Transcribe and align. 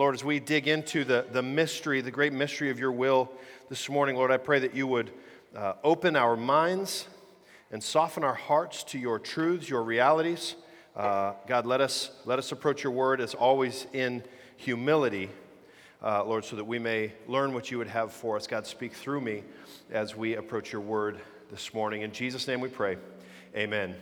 Lord, 0.00 0.14
as 0.14 0.22
we 0.22 0.38
dig 0.38 0.68
into 0.68 1.02
the, 1.02 1.26
the 1.32 1.42
mystery, 1.42 2.00
the 2.02 2.12
great 2.12 2.32
mystery 2.32 2.70
of 2.70 2.78
your 2.78 2.92
will 2.92 3.28
this 3.68 3.88
morning, 3.88 4.14
Lord, 4.14 4.30
I 4.30 4.36
pray 4.36 4.60
that 4.60 4.72
you 4.72 4.86
would 4.86 5.10
uh, 5.56 5.72
open 5.82 6.14
our 6.14 6.36
minds 6.36 7.08
and 7.72 7.82
soften 7.82 8.22
our 8.22 8.34
hearts 8.34 8.84
to 8.84 8.98
your 9.00 9.18
truths, 9.18 9.68
your 9.68 9.82
realities. 9.82 10.54
Uh, 10.94 11.32
God, 11.48 11.66
let 11.66 11.80
us, 11.80 12.12
let 12.26 12.38
us 12.38 12.52
approach 12.52 12.84
your 12.84 12.92
word 12.92 13.20
as 13.20 13.34
always 13.34 13.88
in 13.92 14.22
humility, 14.56 15.30
uh, 16.00 16.22
Lord, 16.22 16.44
so 16.44 16.54
that 16.54 16.64
we 16.64 16.78
may 16.78 17.12
learn 17.26 17.52
what 17.52 17.72
you 17.72 17.78
would 17.78 17.88
have 17.88 18.12
for 18.12 18.36
us. 18.36 18.46
God, 18.46 18.68
speak 18.68 18.92
through 18.92 19.22
me 19.22 19.42
as 19.90 20.14
we 20.14 20.36
approach 20.36 20.70
your 20.70 20.80
word 20.80 21.18
this 21.50 21.74
morning. 21.74 22.02
In 22.02 22.12
Jesus' 22.12 22.46
name 22.46 22.60
we 22.60 22.68
pray. 22.68 22.98
Amen. 23.56 23.96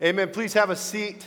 Amen. 0.00 0.30
Please 0.30 0.52
have 0.52 0.70
a 0.70 0.76
seat. 0.76 1.26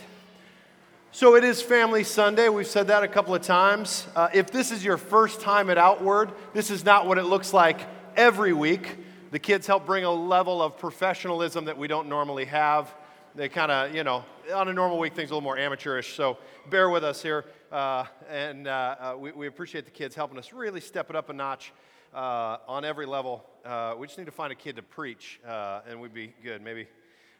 So 1.14 1.36
it 1.36 1.44
is 1.44 1.62
Family 1.62 2.02
Sunday. 2.02 2.48
We've 2.48 2.66
said 2.66 2.88
that 2.88 3.04
a 3.04 3.06
couple 3.06 3.36
of 3.36 3.42
times. 3.42 4.08
Uh, 4.16 4.30
if 4.34 4.50
this 4.50 4.72
is 4.72 4.84
your 4.84 4.96
first 4.96 5.40
time 5.40 5.70
at 5.70 5.78
Outward, 5.78 6.32
this 6.54 6.72
is 6.72 6.84
not 6.84 7.06
what 7.06 7.18
it 7.18 7.22
looks 7.22 7.52
like 7.52 7.78
every 8.16 8.52
week. 8.52 8.96
The 9.30 9.38
kids 9.38 9.64
help 9.64 9.86
bring 9.86 10.02
a 10.02 10.10
level 10.10 10.60
of 10.60 10.76
professionalism 10.76 11.66
that 11.66 11.78
we 11.78 11.86
don't 11.86 12.08
normally 12.08 12.46
have. 12.46 12.92
They 13.36 13.48
kind 13.48 13.70
of, 13.70 13.94
you 13.94 14.02
know, 14.02 14.24
on 14.52 14.66
a 14.66 14.72
normal 14.72 14.98
week, 14.98 15.14
things 15.14 15.30
are 15.30 15.34
a 15.34 15.36
little 15.36 15.42
more 15.42 15.56
amateurish. 15.56 16.16
So 16.16 16.36
bear 16.68 16.90
with 16.90 17.04
us 17.04 17.22
here. 17.22 17.44
Uh, 17.70 18.06
and 18.28 18.66
uh, 18.66 18.96
uh 18.98 19.16
we, 19.16 19.30
we, 19.30 19.46
appreciate 19.46 19.84
the 19.84 19.92
kids 19.92 20.16
helping 20.16 20.36
us 20.36 20.52
really 20.52 20.80
step 20.80 21.10
it 21.10 21.14
up 21.14 21.30
a 21.30 21.32
notch 21.32 21.72
uh, 22.12 22.56
on 22.66 22.84
every 22.84 23.06
level. 23.06 23.44
Uh, 23.64 23.94
we 23.96 24.08
just 24.08 24.18
need 24.18 24.26
to 24.26 24.32
find 24.32 24.50
a 24.50 24.56
kid 24.56 24.74
to 24.74 24.82
preach, 24.82 25.38
and 25.46 26.00
we'd 26.00 26.12
be 26.12 26.34
good. 26.42 26.60
Maybe, 26.60 26.88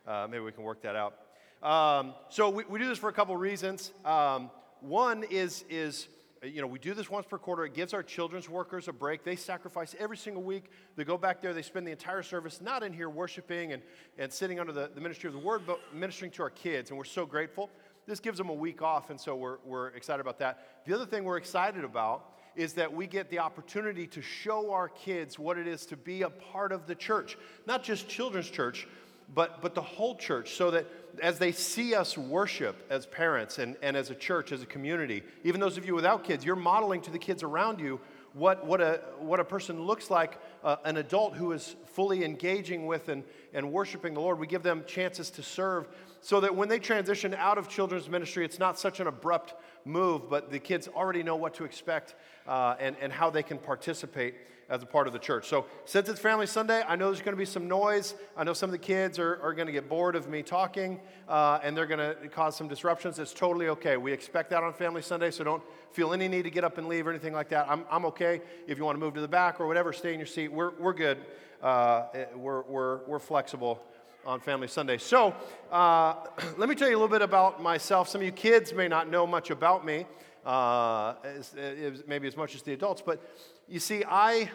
maybe 0.07 0.45
we 0.45 0.53
can 0.53 0.63
work 0.63 0.81
that 0.83 0.95
out. 0.95 1.17
Um, 1.65 2.13
so 2.29 2.51
we, 2.51 2.65
we, 2.69 2.79
do 2.79 2.87
this 2.87 2.99
for 2.99 3.09
a 3.09 3.13
couple 3.13 3.35
reasons. 3.39 3.91
Um, 4.05 4.51
one 4.81 5.25
is, 5.25 5.65
is, 5.71 6.09
you 6.43 6.61
know, 6.61 6.67
we 6.67 6.79
do 6.79 6.93
this 6.93 7.09
once 7.09 7.25
per 7.27 7.39
quarter. 7.39 7.65
It 7.65 7.73
gives 7.73 7.95
our 7.95 8.03
children's 8.03 8.51
workers 8.51 8.87
a 8.87 8.93
break. 8.93 9.25
They 9.25 9.35
sacrifice 9.35 9.97
every 9.99 10.19
single 10.19 10.43
week. 10.43 10.65
They 10.97 11.05
go 11.05 11.17
back 11.17 11.41
there. 11.41 11.55
They 11.55 11.63
spend 11.63 11.87
the 11.87 11.91
entire 11.91 12.23
service 12.23 12.61
not 12.61 12.83
in 12.83 12.93
here 12.93 13.09
worshiping 13.09 13.73
and, 13.73 13.83
and 14.19 14.31
sitting 14.31 14.61
under 14.61 14.73
the, 14.73 14.91
the 14.95 15.01
ministry 15.01 15.27
of 15.27 15.33
the 15.33 15.39
word, 15.39 15.63
but 15.67 15.81
ministering 15.95 16.31
to 16.33 16.43
our 16.43 16.51
kids. 16.51 16.91
And 16.91 16.99
we're 16.99 17.05
so 17.05 17.25
grateful. 17.25 17.71
This 18.07 18.21
gives 18.21 18.37
them 18.37 18.51
a 18.51 18.55
week 18.55 18.83
off, 18.83 19.09
and 19.09 19.19
so 19.19 19.35
we're, 19.35 19.57
we're 19.65 19.89
excited 19.89 20.21
about 20.21 20.39
that. 20.41 20.83
The 20.85 20.93
other 20.93 21.07
thing 21.07 21.25
we're 21.25 21.39
excited 21.39 21.83
about 21.83 22.27
is 22.57 22.75
that 22.75 22.93
we 22.93 23.07
get 23.07 23.31
the 23.31 23.39
opportunity 23.39 24.07
to 24.09 24.21
show 24.21 24.71
our 24.71 24.91
kids 24.91 25.39
what 25.39 25.57
it 25.57 25.67
is 25.67 25.87
to 25.87 25.97
be 25.97 26.23
a 26.23 26.31
part 26.31 26.73
of 26.73 26.87
the 26.87 26.95
church, 26.95 27.39
not 27.67 27.83
just 27.83 28.07
children's 28.07 28.51
church, 28.51 28.87
but, 29.33 29.63
but 29.63 29.75
the 29.75 29.83
whole 29.83 30.17
church, 30.17 30.55
so 30.55 30.71
that 30.73 30.87
as 31.23 31.39
they 31.39 31.53
see 31.53 31.95
us 31.95 32.19
worship 32.19 32.85
as 32.91 33.07
parents 33.07 33.59
and, 33.59 33.77
and 33.83 33.97
as 33.97 34.11
a 34.11 34.15
church, 34.15 34.53
as 34.53 34.63
a 34.63 34.67
community, 34.67 35.23
even 35.45 35.61
those 35.61 35.79
of 35.79 35.87
you 35.87 35.95
without 35.95 36.25
kids, 36.25 36.45
you're 36.45 36.57
modeling 36.57 37.01
to 37.03 37.11
the 37.11 37.19
kids 37.19 37.43
around 37.43 37.81
you 37.81 38.01
what, 38.35 38.67
what, 38.67 38.81
a, 38.81 39.01
what 39.21 39.39
a 39.39 39.45
person 39.45 39.83
looks 39.83 40.11
like, 40.11 40.39
uh, 40.65 40.77
an 40.85 40.97
adult 40.97 41.35
who 41.35 41.53
is 41.53 41.77
fully 41.93 42.25
engaging 42.25 42.87
with 42.87 43.09
and, 43.09 43.23
and 43.53 43.71
worshiping 43.71 44.15
the 44.15 44.21
Lord. 44.21 44.41
We 44.41 44.49
give 44.49 44.65
them 44.65 44.83
chances 44.87 45.31
to 45.31 45.43
serve 45.43 45.87
so 46.21 46.41
that 46.41 46.55
when 46.55 46.69
they 46.69 46.81
transition 46.81 47.33
out 47.35 47.59
of 47.59 47.69
children's 47.69 48.09
ministry, 48.11 48.45
it's 48.45 48.59
not 48.59 48.79
such 48.79 48.99
an 48.99 49.07
abrupt 49.07 49.55
move, 49.85 50.29
but 50.29 50.51
the 50.51 50.59
kids 50.59 50.89
already 50.89 51.23
know 51.23 51.37
what 51.37 51.55
to 51.55 51.65
expect 51.65 52.15
uh, 52.47 52.77
and, 52.79 52.97
and 53.01 53.13
how 53.13 53.31
they 53.31 53.43
can 53.43 53.59
participate 53.59 54.35
as 54.69 54.83
a 54.83 54.87
part 54.87 55.07
of 55.07 55.13
the 55.13 55.19
church. 55.19 55.47
So, 55.47 55.67
since 55.85 56.09
it's 56.09 56.21
Family 56.21 56.47
Sunday, 56.47 56.83
I 56.87 56.97
know 56.97 57.07
there's 57.07 57.21
going 57.21 57.35
to 57.35 57.39
be 57.39 57.45
some 57.45 57.69
noise. 57.69 58.15
I 58.37 58.45
know 58.45 58.55
some 58.55 58.69
of 58.69 58.73
the 58.73 58.79
kids 58.79 59.19
are, 59.19 59.39
are 59.43 59.53
going 59.53 59.67
to 59.67 59.73
get 59.73 59.89
bored 59.89 60.17
of 60.17 60.29
me 60.29 60.43
talking 60.43 61.01
uh, 61.29 61.61
and 61.63 61.77
they're 61.77 61.87
going 61.87 61.99
to 62.01 62.29
cause 62.29 62.57
some 62.57 62.69
disruptions. 62.69 63.19
It's 63.19 63.35
totally 63.35 63.69
okay. 63.69 63.97
We 63.97 64.13
expect 64.13 64.51
that 64.51 64.63
on 64.63 64.73
Family 64.73 65.03
Sunday, 65.03 65.31
so 65.31 65.45
don't 65.45 65.63
feel 65.93 66.13
any 66.13 66.29
need 66.29 66.43
to 66.43 66.51
get 66.51 66.65
up 66.65 66.79
and 66.79 66.89
leave 66.89 67.07
or 67.07 67.11
anything 67.11 67.35
like 67.35 67.51
that. 67.51 67.67
I'm, 67.69 67.85
I'm 67.91 68.05
okay. 68.07 68.41
If 68.67 68.79
you 68.79 68.85
want 68.85 68.97
to 68.97 69.01
move 69.01 69.15
to 69.15 69.21
the 69.21 69.29
back 69.29 69.61
or 69.61 69.67
whatever, 69.67 69.93
stay 69.93 70.13
in 70.13 70.19
your 70.19 70.27
seat. 70.27 70.49
We're, 70.49 70.73
we're 70.79 70.95
good. 70.95 71.19
Uh, 71.63 72.07
we're, 72.35 72.63
we're, 72.63 73.05
we're 73.07 73.19
flexible 73.19 73.83
on 74.27 74.41
Family 74.41 74.69
Sunday. 74.69 74.99
So, 74.99 75.35
uh, 75.71 76.15
let 76.57 76.69
me 76.69 76.75
tell 76.75 76.89
you 76.89 76.95
a 76.95 76.99
little 76.99 77.09
bit 77.09 77.23
about 77.23 77.63
myself. 77.63 78.09
Some 78.09 78.21
of 78.21 78.27
you 78.27 78.33
kids 78.33 78.73
may 78.73 78.89
not 78.89 79.09
know 79.09 79.27
much 79.27 79.51
about 79.51 79.85
me, 79.85 80.07
uh, 80.45 81.15
as, 81.25 81.55
as, 81.55 82.03
maybe 82.07 82.27
as 82.27 82.37
much 82.37 82.55
as 82.55 82.63
the 82.63 82.73
adults, 82.73 83.03
but 83.05 83.21
you 83.69 83.81
see, 83.81 84.05
I, 84.07 84.51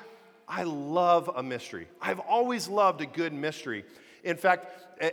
I 0.47 0.63
love 0.63 1.29
a 1.35 1.43
mystery. 1.43 1.87
I've 2.01 2.19
always 2.19 2.67
loved 2.67 3.01
a 3.01 3.05
good 3.05 3.33
mystery. 3.33 3.85
In 4.23 4.37
fact, 4.37 4.67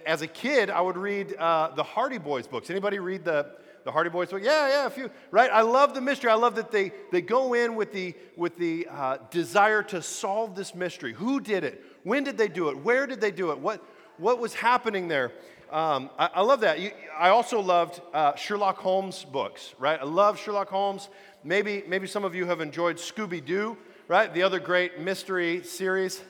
as 0.04 0.22
a 0.22 0.26
kid, 0.26 0.70
I 0.70 0.80
would 0.80 0.96
read 0.96 1.34
uh, 1.36 1.70
the 1.74 1.82
Hardy 1.82 2.18
Boys 2.18 2.46
books. 2.46 2.70
Anybody 2.70 2.98
read 2.98 3.24
the, 3.24 3.52
the 3.84 3.92
Hardy 3.92 4.10
Boys 4.10 4.30
book? 4.30 4.42
Yeah, 4.42 4.68
yeah, 4.68 4.86
a 4.86 4.90
few. 4.90 5.10
Right? 5.30 5.50
I 5.50 5.60
love 5.60 5.94
the 5.94 6.00
mystery. 6.00 6.30
I 6.30 6.34
love 6.34 6.56
that 6.56 6.72
they, 6.72 6.92
they 7.12 7.20
go 7.20 7.54
in 7.54 7.76
with 7.76 7.92
the, 7.92 8.14
with 8.36 8.56
the 8.56 8.88
uh, 8.90 9.18
desire 9.30 9.82
to 9.84 10.02
solve 10.02 10.56
this 10.56 10.74
mystery. 10.74 11.12
Who 11.12 11.40
did 11.40 11.62
it? 11.62 11.82
When 12.02 12.24
did 12.24 12.36
they 12.36 12.48
do 12.48 12.68
it? 12.68 12.78
Where 12.78 13.06
did 13.06 13.20
they 13.20 13.30
do 13.30 13.52
it? 13.52 13.58
What, 13.58 13.82
what 14.18 14.38
was 14.38 14.54
happening 14.54 15.08
there? 15.08 15.32
Um, 15.70 16.10
I, 16.18 16.30
I, 16.36 16.40
love 16.42 16.60
that. 16.60 16.80
You, 16.80 16.92
I 17.18 17.30
also 17.30 17.60
loved 17.60 18.00
uh, 18.14 18.34
Sherlock 18.36 18.78
Holmes 18.78 19.24
books, 19.24 19.74
right? 19.78 19.98
I 20.00 20.04
love 20.04 20.38
Sherlock 20.38 20.68
Holmes. 20.68 21.08
Maybe, 21.42 21.82
maybe 21.88 22.06
some 22.06 22.24
of 22.24 22.34
you 22.34 22.46
have 22.46 22.60
enjoyed 22.60 22.96
Scooby 22.96 23.44
Doo, 23.44 23.76
right? 24.08 24.32
The 24.32 24.42
other 24.42 24.60
great 24.60 25.00
mystery 25.00 25.62
series. 25.64 26.22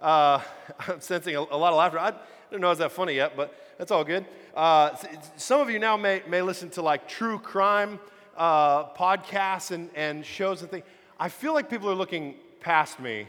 Uh, 0.00 0.40
I'm 0.88 1.00
sensing 1.00 1.34
a, 1.34 1.40
a, 1.40 1.58
lot 1.58 1.72
of 1.72 1.78
laughter. 1.78 1.98
I 1.98 2.12
don't 2.50 2.60
know 2.60 2.70
if 2.70 2.78
that's 2.78 2.94
funny 2.94 3.14
yet, 3.14 3.36
but 3.36 3.54
that's 3.76 3.90
all 3.90 4.04
good. 4.04 4.24
Uh, 4.54 4.94
some 5.36 5.60
of 5.60 5.68
you 5.68 5.78
now 5.78 5.96
may, 5.96 6.22
may 6.28 6.40
listen 6.42 6.70
to 6.70 6.82
like 6.82 7.08
true 7.08 7.38
crime 7.38 7.98
uh, 8.36 8.84
podcasts 8.90 9.72
and, 9.72 9.90
and 9.94 10.24
shows 10.24 10.62
and 10.62 10.70
things. 10.70 10.84
I 11.18 11.28
feel 11.28 11.54
like 11.54 11.68
people 11.68 11.90
are 11.90 11.94
looking 11.94 12.36
past 12.60 13.00
me. 13.00 13.26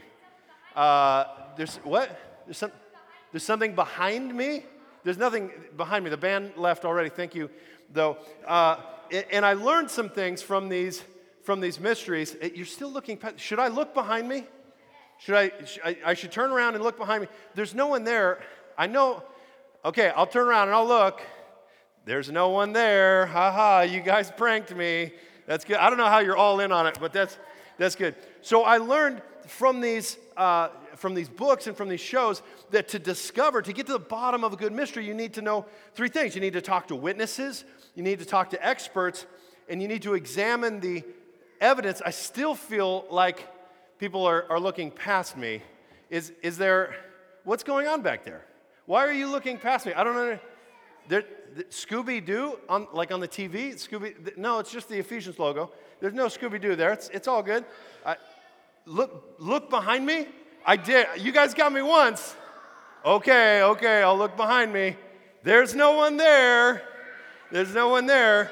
Uh, 0.76 1.24
there's 1.56 1.76
what? 1.78 2.16
There's, 2.46 2.62
there's 3.32 3.44
something 3.44 3.74
behind 3.74 4.34
me? 4.34 4.64
There's 5.04 5.18
nothing 5.18 5.50
behind 5.76 6.04
me. 6.04 6.10
The 6.10 6.16
band 6.16 6.52
left 6.56 6.84
already. 6.84 7.08
Thank 7.08 7.34
you, 7.34 7.50
though. 7.92 8.18
Uh, 8.46 8.76
and 9.30 9.44
I 9.44 9.54
learned 9.54 9.90
some 9.90 10.10
things 10.10 10.42
from 10.42 10.68
these 10.68 11.02
from 11.48 11.60
these 11.60 11.80
mysteries, 11.80 12.36
eh, 12.42 12.50
you're 12.54 12.66
still 12.66 12.92
looking. 12.92 13.18
Should 13.36 13.58
I 13.58 13.68
look 13.68 13.94
behind 13.94 14.28
me? 14.28 14.44
Should 15.16 15.34
I, 15.34 15.50
I, 16.04 16.12
should 16.12 16.30
turn 16.30 16.50
around 16.50 16.74
and 16.74 16.84
look 16.84 16.98
behind 16.98 17.22
me. 17.22 17.28
There's 17.54 17.74
no 17.74 17.86
one 17.86 18.04
there. 18.04 18.40
I 18.76 18.86
know, 18.86 19.22
okay, 19.82 20.12
I'll 20.14 20.26
turn 20.26 20.46
around 20.46 20.68
and 20.68 20.76
I'll 20.76 20.86
look. 20.86 21.22
There's 22.04 22.30
no 22.30 22.50
one 22.50 22.74
there. 22.74 23.24
Ha 23.28 23.50
ha, 23.50 23.80
you 23.80 24.00
guys 24.00 24.30
pranked 24.30 24.76
me. 24.76 25.12
That's 25.46 25.64
good. 25.64 25.78
I 25.78 25.88
don't 25.88 25.96
know 25.96 26.08
how 26.08 26.18
you're 26.18 26.36
all 26.36 26.60
in 26.60 26.70
on 26.70 26.86
it, 26.86 26.98
but 27.00 27.14
that's, 27.14 27.38
that's 27.78 27.96
good. 27.96 28.14
So 28.42 28.64
I 28.64 28.78
learned 28.78 29.22
from 29.46 29.80
these, 29.80 30.18
uh, 30.36 30.68
from 30.96 31.14
these 31.14 31.28
books 31.28 31.66
and 31.66 31.76
from 31.76 31.88
these 31.88 32.00
shows 32.00 32.42
that 32.70 32.88
to 32.88 32.98
discover, 32.98 33.62
to 33.62 33.72
get 33.72 33.86
to 33.86 33.92
the 33.92 33.98
bottom 33.98 34.44
of 34.44 34.52
a 34.52 34.56
good 34.56 34.72
mystery, 34.72 35.06
you 35.06 35.14
need 35.14 35.34
to 35.34 35.42
know 35.42 35.64
three 35.94 36.08
things. 36.08 36.34
You 36.34 36.40
need 36.40 36.52
to 36.52 36.60
talk 36.60 36.88
to 36.88 36.96
witnesses, 36.96 37.64
you 37.94 38.02
need 38.02 38.18
to 38.18 38.26
talk 38.26 38.50
to 38.50 38.66
experts, 38.66 39.24
and 39.68 39.80
you 39.80 39.88
need 39.88 40.02
to 40.02 40.14
examine 40.14 40.80
the 40.80 41.02
evidence, 41.60 42.02
I 42.04 42.10
still 42.10 42.54
feel 42.54 43.06
like 43.10 43.46
people 43.98 44.24
are, 44.24 44.46
are 44.50 44.60
looking 44.60 44.90
past 44.90 45.36
me. 45.36 45.62
Is, 46.10 46.32
is 46.42 46.56
there, 46.58 46.94
what's 47.44 47.62
going 47.62 47.86
on 47.86 48.02
back 48.02 48.24
there? 48.24 48.44
Why 48.86 49.06
are 49.06 49.12
you 49.12 49.28
looking 49.28 49.58
past 49.58 49.86
me? 49.86 49.92
I 49.92 50.04
don't 50.04 50.14
know. 50.14 50.38
There, 51.08 51.24
the, 51.54 51.64
Scooby 51.64 52.24
Doo, 52.24 52.58
on, 52.68 52.86
like 52.92 53.12
on 53.12 53.20
the 53.20 53.28
TV, 53.28 53.74
Scooby, 53.74 54.36
no, 54.36 54.58
it's 54.58 54.70
just 54.70 54.88
the 54.88 54.98
Ephesians 54.98 55.38
logo. 55.38 55.72
There's 56.00 56.14
no 56.14 56.26
Scooby 56.26 56.60
Doo 56.60 56.76
there. 56.76 56.92
It's, 56.92 57.08
it's 57.08 57.28
all 57.28 57.42
good. 57.42 57.64
I, 58.06 58.16
look, 58.86 59.34
look 59.38 59.70
behind 59.70 60.06
me. 60.06 60.26
I 60.64 60.76
did. 60.76 61.06
You 61.18 61.32
guys 61.32 61.54
got 61.54 61.72
me 61.72 61.82
once. 61.82 62.36
Okay, 63.04 63.62
okay, 63.62 64.02
I'll 64.02 64.18
look 64.18 64.36
behind 64.36 64.72
me. 64.72 64.96
There's 65.42 65.74
no 65.74 65.92
one 65.92 66.16
there. 66.16 66.82
There's 67.50 67.74
no 67.74 67.88
one 67.88 68.06
there. 68.06 68.50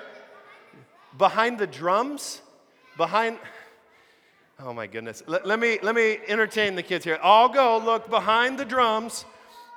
Behind 1.18 1.58
the 1.58 1.66
drums, 1.66 2.42
behind, 2.96 3.38
oh 4.60 4.72
my 4.72 4.86
goodness. 4.86 5.22
Let, 5.26 5.46
let, 5.46 5.58
me, 5.58 5.78
let 5.82 5.94
me 5.94 6.18
entertain 6.28 6.74
the 6.74 6.82
kids 6.82 7.04
here. 7.04 7.18
I'll 7.22 7.48
go 7.48 7.78
look 7.78 8.08
behind 8.08 8.58
the 8.58 8.64
drums. 8.64 9.24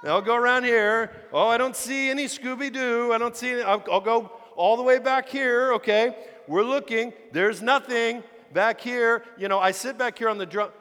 I'll 0.04 0.22
go 0.22 0.36
around 0.36 0.64
here. 0.64 1.12
Oh, 1.34 1.48
I 1.48 1.58
don't 1.58 1.76
see 1.76 2.10
any 2.10 2.26
Scooby 2.26 2.72
Doo. 2.72 3.12
I 3.12 3.18
don't 3.18 3.36
see 3.36 3.52
any. 3.52 3.62
I'll, 3.64 3.84
I'll 3.92 4.02
go 4.02 4.32
all 4.60 4.76
the 4.76 4.84
way 4.84 5.00
back 5.00 5.30
here, 5.30 5.74
okay? 5.76 6.14
We're 6.46 6.64
looking. 6.64 7.14
There's 7.32 7.62
nothing 7.62 8.24
back 8.54 8.82
here. 8.82 9.24
You 9.38 9.48
know, 9.48 9.58
I 9.58 9.72
sit 9.72 9.98
back 9.98 10.18
here 10.20 10.28
on 10.28 10.38
the 10.38 10.46
drum. 10.46 10.72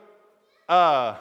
Uh, 0.68 0.72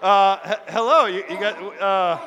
uh, 0.00 0.36
he- 0.48 0.72
hello, 0.72 1.06
you, 1.06 1.24
you 1.28 1.40
got. 1.40 1.80
Uh, 1.80 2.18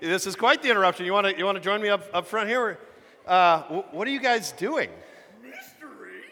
this 0.00 0.26
is 0.26 0.36
quite 0.36 0.62
the 0.62 0.68
interruption. 0.68 1.06
You 1.06 1.14
want 1.14 1.28
to 1.28 1.38
you 1.38 1.46
want 1.46 1.56
to 1.56 1.64
join 1.64 1.80
me 1.80 1.88
up, 1.88 2.02
up 2.12 2.26
front 2.26 2.50
here? 2.50 2.78
Uh, 3.26 3.62
what 3.90 4.06
are 4.06 4.10
you 4.10 4.20
guys 4.20 4.52
doing? 4.52 4.90
Mystery. 5.42 6.24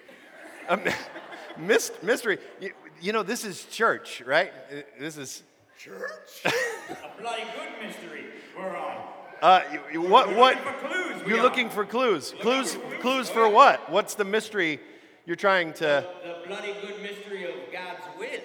myst- 1.59 2.03
mystery. 2.03 2.39
You, 2.61 2.73
you, 3.03 3.13
know, 3.13 3.23
this 3.23 3.45
is 3.45 3.65
church, 3.67 4.23
right? 4.25 4.53
This 4.99 5.17
is 5.19 5.43
church. 5.79 6.31
A 6.45 7.21
bloody 7.21 7.43
good 7.57 7.87
mystery 7.87 8.27
we're 8.57 8.77
on. 8.77 8.97
Uh, 9.43 9.63
what? 9.95 10.35
What? 10.37 10.57
looking 10.57 10.73
for 10.73 10.89
clues, 10.89 11.25
we 11.25 11.31
You're 11.31 11.41
are. 11.41 11.43
looking 11.43 11.71
for 11.71 11.85
clues. 11.85 12.35
Clues. 12.41 12.75
for 12.75 12.81
clues, 12.81 13.01
Clues 13.01 13.31
for 13.31 13.49
what? 13.49 13.91
What's 13.91 14.15
the 14.15 14.25
mystery 14.25 14.79
you're 15.27 15.35
trying 15.35 15.73
to? 15.75 16.07
The 16.23 16.47
bloody 16.47 16.75
good 16.81 17.03
mystery 17.03 17.45
of 17.45 17.73
God's 17.73 18.05
will. 18.17 18.41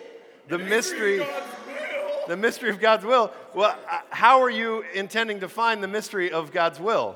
The 0.47 0.57
mystery. 0.57 1.19
God's 1.19 1.45
will. 1.67 2.27
The 2.27 2.37
mystery 2.37 2.69
of 2.71 2.79
God's 2.79 3.05
will. 3.05 3.31
Well, 3.53 3.77
uh, 3.91 3.99
how 4.09 4.41
are 4.41 4.49
you 4.49 4.83
intending 4.95 5.39
to 5.41 5.49
find 5.49 5.83
the 5.83 5.87
mystery 5.87 6.31
of 6.31 6.51
God's 6.51 6.79
will? 6.79 7.15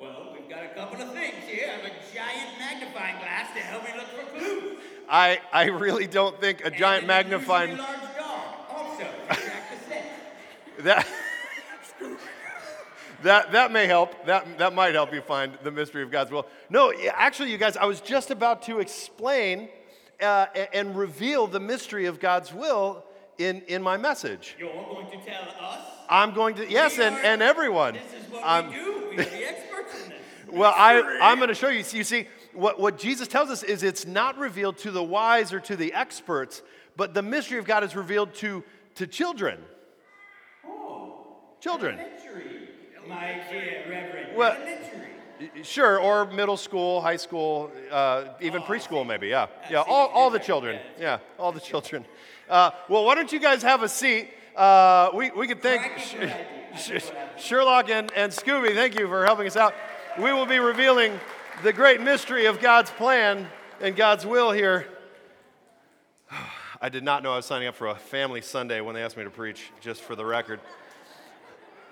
Well, 0.00 0.32
we've 0.32 0.50
got 0.50 0.64
a 0.64 0.68
couple 0.70 1.00
of 1.00 1.12
things 1.12 1.36
here. 1.46 1.68
I 1.68 1.76
have 1.76 1.84
a 1.84 2.14
giant 2.14 2.58
magnifying 2.58 3.16
glass 3.18 3.54
to 3.54 3.60
help 3.60 3.84
me 3.84 3.90
look. 3.96 4.19
I, 5.10 5.40
I 5.52 5.64
really 5.64 6.06
don't 6.06 6.40
think 6.40 6.64
a 6.64 6.70
giant 6.70 7.06
magnifying 7.06 7.70
unusually 7.72 7.96
large 7.98 8.16
dog, 8.16 8.40
also 8.70 8.98
to 8.98 9.26
track 9.26 9.62
the 9.70 9.88
scent. 9.90 10.84
that 10.84 11.06
that 13.22 13.52
that 13.52 13.72
may 13.72 13.86
help. 13.86 14.26
That 14.26 14.58
that 14.58 14.74
might 14.74 14.94
help 14.94 15.12
you 15.12 15.20
find 15.20 15.58
the 15.62 15.70
mystery 15.70 16.02
of 16.02 16.10
God's 16.10 16.30
will. 16.30 16.46
No, 16.68 16.92
actually, 17.12 17.50
you 17.50 17.58
guys, 17.58 17.76
I 17.76 17.84
was 17.86 18.00
just 18.00 18.30
about 18.30 18.62
to 18.62 18.78
explain 18.80 19.68
uh, 20.20 20.46
and 20.72 20.96
reveal 20.96 21.46
the 21.46 21.60
mystery 21.60 22.06
of 22.06 22.20
God's 22.20 22.52
will 22.52 23.04
in 23.38 23.62
in 23.62 23.82
my 23.82 23.96
message. 23.96 24.56
You're 24.58 24.72
going 24.72 25.06
to 25.10 25.16
tell 25.26 25.42
us. 25.60 25.80
I'm 26.08 26.34
going 26.34 26.54
to 26.56 26.70
yes, 26.70 26.98
We 26.98 27.04
and, 27.04 27.16
and 27.18 27.42
everyone. 27.42 27.94
This 27.94 28.02
is 28.24 28.30
what 28.32 28.44
I'm- 28.44 28.68
we 28.70 28.74
do. 28.76 29.06
We 29.10 29.16
are 29.16 29.24
the 29.24 29.48
experts 29.48 29.94
in 30.04 30.10
this. 30.10 30.18
Well, 30.52 30.74
I, 30.76 31.00
I'm 31.22 31.36
going 31.38 31.48
to 31.48 31.54
show 31.54 31.68
you. 31.68 31.84
You 31.92 32.02
see, 32.02 32.26
what, 32.54 32.80
what 32.80 32.98
Jesus 32.98 33.28
tells 33.28 33.50
us 33.50 33.62
is 33.62 33.82
it's 33.82 34.06
not 34.06 34.38
revealed 34.38 34.78
to 34.78 34.90
the 34.90 35.02
wise 35.02 35.52
or 35.52 35.60
to 35.60 35.76
the 35.76 35.92
experts, 35.92 36.62
but 36.96 37.14
the 37.14 37.22
mystery 37.22 37.58
of 37.58 37.64
God 37.64 37.84
is 37.84 37.94
revealed 37.96 38.34
to, 38.36 38.64
to 38.96 39.06
children. 39.06 39.58
Oh, 40.66 41.26
Children. 41.60 41.98
Elementary, 41.98 42.68
my 43.08 43.40
dear 43.50 43.84
Reverend. 43.88 44.36
Well- 44.36 44.52
Elementary. 44.54 45.06
Sure, 45.62 45.98
or 45.98 46.26
middle 46.26 46.58
school, 46.58 47.00
high 47.00 47.16
school, 47.16 47.72
uh, 47.90 48.24
even 48.42 48.60
preschool, 48.60 49.06
maybe. 49.06 49.28
Yeah, 49.28 49.46
yeah, 49.70 49.80
all, 49.80 50.08
all 50.08 50.28
the 50.28 50.38
children. 50.38 50.78
Yeah, 51.00 51.18
all 51.38 51.50
the 51.50 51.60
children. 51.60 52.04
Uh, 52.46 52.72
well, 52.90 53.06
why 53.06 53.14
don't 53.14 53.32
you 53.32 53.40
guys 53.40 53.62
have 53.62 53.82
a 53.82 53.88
seat? 53.88 54.28
Uh, 54.54 55.08
we, 55.14 55.30
we 55.30 55.46
could 55.48 55.62
thank 55.62 55.80
Practical 55.80 56.04
Sh- 56.04 56.14
idea. 56.16 56.46
I 56.74 56.76
Sh- 56.76 56.86
think 56.88 57.04
what 57.04 57.14
happened. 57.14 57.40
Sherlock 57.40 57.88
and, 57.88 58.12
and 58.14 58.30
Scooby. 58.32 58.74
Thank 58.74 58.98
you 58.98 59.08
for 59.08 59.24
helping 59.24 59.46
us 59.46 59.56
out. 59.56 59.72
We 60.18 60.30
will 60.34 60.44
be 60.44 60.58
revealing 60.58 61.18
the 61.62 61.72
great 61.74 62.00
mystery 62.00 62.46
of 62.46 62.58
God's 62.58 62.90
plan 62.90 63.46
and 63.82 63.94
God's 63.94 64.24
will 64.24 64.50
here. 64.50 64.86
I 66.80 66.88
did 66.88 67.04
not 67.04 67.22
know 67.22 67.32
I 67.32 67.36
was 67.36 67.44
signing 67.44 67.68
up 67.68 67.74
for 67.74 67.88
a 67.88 67.94
family 67.94 68.40
Sunday 68.40 68.80
when 68.80 68.94
they 68.94 69.02
asked 69.02 69.18
me 69.18 69.24
to 69.24 69.30
preach, 69.30 69.70
just 69.80 70.00
for 70.00 70.16
the 70.16 70.24
record. 70.24 70.58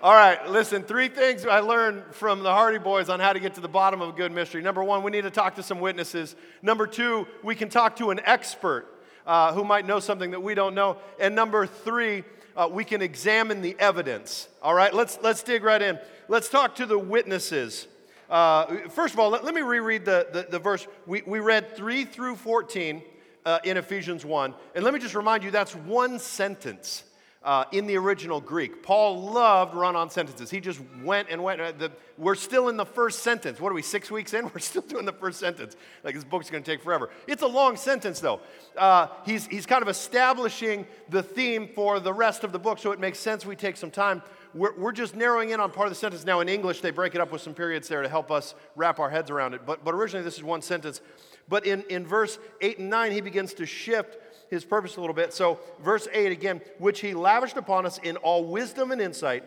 All 0.01 0.13
right, 0.13 0.49
listen, 0.49 0.81
three 0.81 1.07
things 1.07 1.45
I 1.45 1.59
learned 1.59 2.03
from 2.15 2.41
the 2.41 2.51
Hardy 2.51 2.79
Boys 2.79 3.09
on 3.09 3.19
how 3.19 3.33
to 3.33 3.39
get 3.39 3.55
to 3.55 3.61
the 3.61 3.67
bottom 3.67 4.01
of 4.01 4.09
a 4.09 4.11
good 4.13 4.31
mystery. 4.31 4.63
Number 4.63 4.83
one, 4.83 5.03
we 5.03 5.11
need 5.11 5.23
to 5.23 5.29
talk 5.29 5.55
to 5.55 5.63
some 5.63 5.79
witnesses. 5.79 6.35
Number 6.63 6.87
two, 6.87 7.27
we 7.43 7.53
can 7.53 7.69
talk 7.69 7.97
to 7.97 8.09
an 8.09 8.21
expert 8.23 8.87
uh, 9.27 9.53
who 9.53 9.63
might 9.63 9.85
know 9.85 9.99
something 9.99 10.31
that 10.31 10.41
we 10.41 10.55
don't 10.55 10.73
know. 10.73 10.97
And 11.19 11.35
number 11.35 11.67
three, 11.67 12.23
uh, 12.57 12.67
we 12.71 12.83
can 12.85 13.03
examine 13.03 13.61
the 13.61 13.75
evidence. 13.77 14.47
All 14.63 14.73
right, 14.73 14.93
let's, 14.93 15.19
let's 15.21 15.43
dig 15.43 15.63
right 15.63 15.81
in. 15.81 15.99
Let's 16.27 16.49
talk 16.49 16.75
to 16.75 16.87
the 16.87 16.97
witnesses. 16.97 17.87
Uh, 18.29 18.87
first 18.89 19.13
of 19.13 19.19
all, 19.19 19.29
let, 19.29 19.43
let 19.43 19.53
me 19.55 19.61
reread 19.61 20.05
the, 20.05 20.27
the, 20.31 20.47
the 20.49 20.59
verse. 20.59 20.85
We, 21.05 21.23
we 21.25 21.39
read 21.39 21.75
3 21.75 22.05
through 22.05 22.35
14 22.35 23.01
uh, 23.45 23.59
in 23.63 23.77
Ephesians 23.77 24.23
1. 24.23 24.53
And 24.75 24.83
let 24.83 24.93
me 24.93 24.99
just 24.99 25.15
remind 25.15 25.43
you 25.43 25.51
that's 25.51 25.75
one 25.75 26.19
sentence 26.19 27.03
uh, 27.43 27.63
in 27.71 27.87
the 27.87 27.97
original 27.97 28.41
Greek. 28.41 28.83
Paul 28.83 29.31
loved 29.31 29.73
run 29.73 29.95
on 29.95 30.09
sentences. 30.09 30.49
He 30.49 30.59
just 30.59 30.81
went 31.03 31.29
and 31.29 31.41
went. 31.41 31.61
Uh, 31.61 31.71
the, 31.71 31.91
we're 32.17 32.35
still 32.35 32.67
in 32.67 32.75
the 32.75 32.85
first 32.85 33.19
sentence. 33.19 33.61
What 33.61 33.71
are 33.71 33.75
we, 33.75 33.81
six 33.81 34.11
weeks 34.11 34.33
in? 34.33 34.43
We're 34.53 34.59
still 34.59 34.81
doing 34.81 35.05
the 35.05 35.13
first 35.13 35.39
sentence. 35.39 35.77
Like 36.03 36.15
this 36.15 36.25
book's 36.25 36.49
going 36.49 36.63
to 36.63 36.69
take 36.69 36.83
forever. 36.83 37.09
It's 37.27 37.41
a 37.41 37.47
long 37.47 37.77
sentence, 37.77 38.19
though. 38.19 38.41
Uh, 38.77 39.07
he's, 39.25 39.47
he's 39.47 39.65
kind 39.65 39.81
of 39.81 39.87
establishing 39.87 40.85
the 41.07 41.23
theme 41.23 41.69
for 41.73 42.01
the 42.01 42.13
rest 42.13 42.43
of 42.43 42.51
the 42.51 42.59
book, 42.59 42.77
so 42.77 42.91
it 42.91 42.99
makes 42.99 43.19
sense 43.19 43.45
we 43.45 43.55
take 43.55 43.77
some 43.77 43.91
time. 43.91 44.21
We're, 44.53 44.77
we're 44.77 44.91
just 44.91 45.15
narrowing 45.15 45.51
in 45.51 45.61
on 45.61 45.71
part 45.71 45.87
of 45.87 45.91
the 45.91 45.99
sentence. 45.99 46.25
Now, 46.25 46.41
in 46.41 46.49
English, 46.49 46.81
they 46.81 46.91
break 46.91 47.15
it 47.15 47.21
up 47.21 47.31
with 47.31 47.41
some 47.41 47.53
periods 47.53 47.87
there 47.87 48.01
to 48.01 48.09
help 48.09 48.31
us 48.31 48.55
wrap 48.75 48.99
our 48.99 49.09
heads 49.09 49.29
around 49.29 49.53
it. 49.53 49.61
But, 49.65 49.85
but 49.85 49.93
originally, 49.93 50.25
this 50.25 50.37
is 50.37 50.43
one 50.43 50.61
sentence. 50.61 51.01
But 51.47 51.65
in, 51.65 51.83
in 51.83 52.05
verse 52.05 52.37
8 52.61 52.79
and 52.79 52.89
9, 52.89 53.11
he 53.11 53.21
begins 53.21 53.53
to 53.55 53.65
shift 53.65 54.17
his 54.49 54.65
purpose 54.65 54.97
a 54.97 55.01
little 55.01 55.15
bit. 55.15 55.33
So, 55.33 55.59
verse 55.81 56.07
8 56.11 56.31
again, 56.31 56.61
which 56.77 57.01
he 57.01 57.13
lavished 57.13 57.57
upon 57.57 57.85
us 57.85 57.97
in 57.99 58.17
all 58.17 58.45
wisdom 58.45 58.91
and 58.91 59.01
insight, 59.01 59.43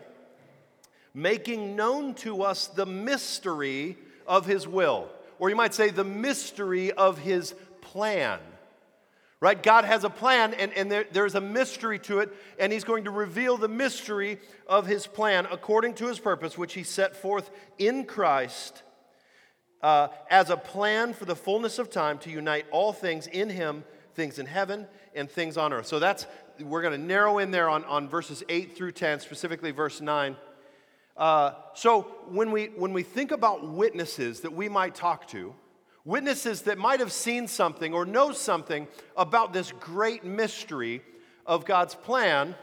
making 1.13 1.75
known 1.75 2.13
to 2.15 2.43
us 2.43 2.67
the 2.67 2.85
mystery 2.85 3.97
of 4.27 4.45
his 4.45 4.67
will. 4.67 5.09
Or 5.39 5.49
you 5.49 5.55
might 5.55 5.73
say, 5.73 5.89
the 5.89 6.03
mystery 6.03 6.91
of 6.91 7.17
his 7.17 7.53
plan. 7.81 8.39
Right? 9.43 9.61
God 9.61 9.83
has 9.83 10.05
a 10.05 10.09
plan, 10.09 10.53
and, 10.53 10.71
and 10.71 10.89
there, 10.89 11.05
there's 11.11 11.35
a 11.35 11.41
mystery 11.41 11.99
to 11.99 12.19
it, 12.19 12.33
and 12.57 12.71
He's 12.71 12.85
going 12.85 13.03
to 13.03 13.11
reveal 13.11 13.57
the 13.57 13.67
mystery 13.67 14.39
of 14.67 14.87
His 14.87 15.05
plan 15.05 15.47
according 15.51 15.95
to 15.95 16.07
His 16.07 16.17
purpose, 16.17 16.57
which 16.57 16.73
He 16.73 16.83
set 16.83 17.13
forth 17.13 17.51
in 17.77 18.05
Christ 18.05 18.83
uh, 19.81 20.07
as 20.29 20.49
a 20.49 20.55
plan 20.55 21.13
for 21.13 21.25
the 21.25 21.35
fullness 21.35 21.77
of 21.77 21.89
time 21.89 22.19
to 22.19 22.29
unite 22.29 22.65
all 22.71 22.93
things 22.93 23.27
in 23.27 23.49
Him, 23.49 23.83
things 24.13 24.39
in 24.39 24.45
heaven 24.45 24.87
and 25.15 25.29
things 25.29 25.57
on 25.57 25.73
earth. 25.73 25.87
So 25.87 25.99
that's, 25.99 26.25
we're 26.59 26.81
going 26.81 26.99
to 26.99 27.05
narrow 27.05 27.39
in 27.39 27.51
there 27.51 27.69
on, 27.69 27.83
on 27.85 28.07
verses 28.07 28.43
8 28.49 28.75
through 28.75 28.93
10, 28.93 29.19
specifically 29.19 29.71
verse 29.71 30.01
9. 30.01 30.35
Uh, 31.15 31.51
so 31.73 32.01
when 32.29 32.51
we, 32.51 32.67
when 32.67 32.93
we 32.93 33.03
think 33.03 33.31
about 33.31 33.67
witnesses 33.67 34.41
that 34.41 34.53
we 34.53 34.67
might 34.69 34.95
talk 34.95 35.27
to, 35.27 35.53
witnesses 36.05 36.63
that 36.63 36.77
might 36.77 36.99
have 36.99 37.11
seen 37.11 37.47
something 37.47 37.93
or 37.93 38.05
know 38.05 38.31
something 38.31 38.87
about 39.15 39.53
this 39.53 39.71
great 39.79 40.23
mystery 40.23 41.01
of 41.45 41.65
God's 41.65 41.95
plan, 41.95 42.55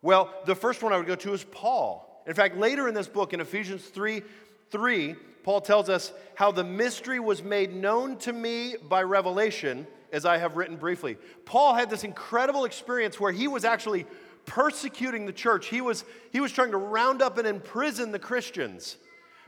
well, 0.00 0.34
the 0.46 0.54
first 0.54 0.82
one 0.82 0.92
I 0.92 0.96
would 0.96 1.06
go 1.06 1.14
to 1.14 1.32
is 1.32 1.44
Paul. 1.44 2.22
In 2.26 2.34
fact, 2.34 2.56
later 2.56 2.88
in 2.88 2.94
this 2.94 3.08
book, 3.08 3.32
in 3.32 3.40
Ephesians 3.40 3.84
3 3.84 4.22
3, 4.70 5.16
Paul 5.42 5.60
tells 5.60 5.88
us 5.88 6.12
how 6.34 6.50
the 6.50 6.64
mystery 6.64 7.20
was 7.20 7.42
made 7.42 7.74
known 7.74 8.16
to 8.18 8.32
me 8.32 8.76
by 8.88 9.02
revelation, 9.02 9.86
as 10.12 10.24
I 10.24 10.38
have 10.38 10.56
written 10.56 10.76
briefly. 10.76 11.16
Paul 11.44 11.74
had 11.74 11.90
this 11.90 12.04
incredible 12.04 12.64
experience 12.64 13.18
where 13.18 13.32
he 13.32 13.48
was 13.48 13.64
actually 13.64 14.06
persecuting 14.46 15.26
the 15.26 15.32
church. 15.32 15.66
He 15.66 15.80
was, 15.80 16.04
he 16.30 16.40
was 16.40 16.52
trying 16.52 16.72
to 16.72 16.76
round 16.76 17.22
up 17.22 17.38
and 17.38 17.46
imprison 17.46 18.12
the 18.12 18.18
Christians 18.18 18.96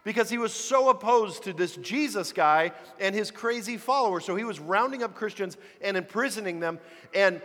because 0.05 0.31
he 0.31 0.39
was 0.39 0.53
so 0.53 0.91
opposed 0.91 1.45
to 1.45 1.53
this 1.53 1.77
Jesus 1.77 2.33
guy 2.33 2.73
and 3.01 3.15
his 3.15 3.31
crazy 3.31 3.77
followers. 3.77 4.25
So 4.25 4.37
he 4.37 4.45
was 4.45 4.61
rounding 4.61 5.03
up 5.03 5.15
Christians 5.15 5.57
and 5.81 5.97
imprisoning 5.97 6.61
them. 6.61 6.79
And 7.15 7.41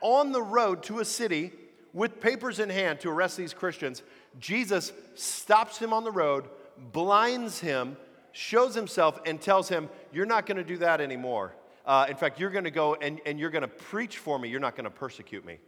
on 0.00 0.32
the 0.32 0.42
road 0.42 0.82
to 0.84 1.00
a 1.00 1.04
city 1.04 1.52
with 1.92 2.20
papers 2.20 2.58
in 2.58 2.70
hand 2.70 3.00
to 3.00 3.10
arrest 3.10 3.36
these 3.36 3.54
Christians, 3.54 4.02
Jesus 4.38 4.92
stops 5.14 5.78
him 5.78 5.92
on 5.92 6.04
the 6.04 6.10
road, 6.10 6.44
blinds 6.92 7.60
him, 7.60 7.96
shows 8.32 8.74
himself, 8.74 9.18
and 9.26 9.40
tells 9.40 9.68
him, 9.68 9.88
You're 10.12 10.26
not 10.26 10.46
going 10.46 10.58
to 10.58 10.64
do 10.64 10.76
that 10.78 11.00
anymore. 11.00 11.52
Uh, 11.88 12.06
in 12.08 12.16
fact, 12.16 12.38
you're 12.38 12.50
going 12.50 12.64
to 12.64 12.70
go 12.70 12.94
and, 12.94 13.20
and 13.26 13.40
you're 13.40 13.50
going 13.50 13.62
to 13.62 13.68
preach 13.68 14.18
for 14.18 14.38
me. 14.38 14.48
You're 14.48 14.60
not 14.60 14.76
going 14.76 14.84
to 14.84 14.90
persecute 14.90 15.44
me 15.44 15.58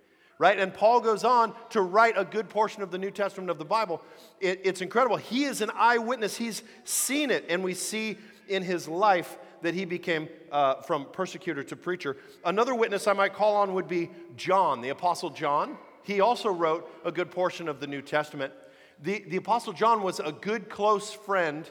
right? 0.41 0.59
And 0.59 0.73
Paul 0.73 1.03
goes 1.03 1.23
on 1.23 1.53
to 1.69 1.83
write 1.83 2.15
a 2.17 2.25
good 2.25 2.49
portion 2.49 2.83
of 2.83 2.91
the 2.91 2.97
New 2.97 3.11
Testament 3.11 3.51
of 3.51 3.59
the 3.59 3.65
Bible. 3.67 4.01
It, 4.41 4.63
it's 4.65 4.81
incredible. 4.81 5.19
He 5.19 5.45
is 5.45 5.61
an 5.61 5.71
eyewitness, 5.75 6.35
he's 6.35 6.63
seen 6.85 7.31
it, 7.31 7.45
and 7.51 7.63
we 7.63 7.75
see 7.75 8.17
in 8.49 8.63
his 8.63 8.89
life 8.89 9.37
that 9.61 9.75
he 9.75 9.85
became 9.85 10.31
uh, 10.51 10.77
from 10.77 11.05
persecutor 11.13 11.63
to 11.65 11.77
preacher. 11.77 12.17
Another 12.43 12.75
witness 12.75 13.07
I 13.07 13.13
might 13.13 13.35
call 13.35 13.55
on 13.57 13.75
would 13.75 13.87
be 13.87 14.09
John, 14.35 14.81
the 14.81 14.89
Apostle 14.89 15.29
John. 15.29 15.77
He 16.05 16.23
also 16.23 16.49
wrote 16.51 16.91
a 17.05 17.13
good 17.13 17.31
portion 17.31 17.69
of 17.69 17.79
the 17.79 17.87
New 17.87 18.01
Testament. 18.01 18.55
The, 19.03 19.23
the 19.29 19.37
Apostle 19.37 19.75
John 19.75 20.03
was 20.03 20.21
a 20.21 20.33
good, 20.33 20.71
close 20.71 21.13
friend 21.13 21.71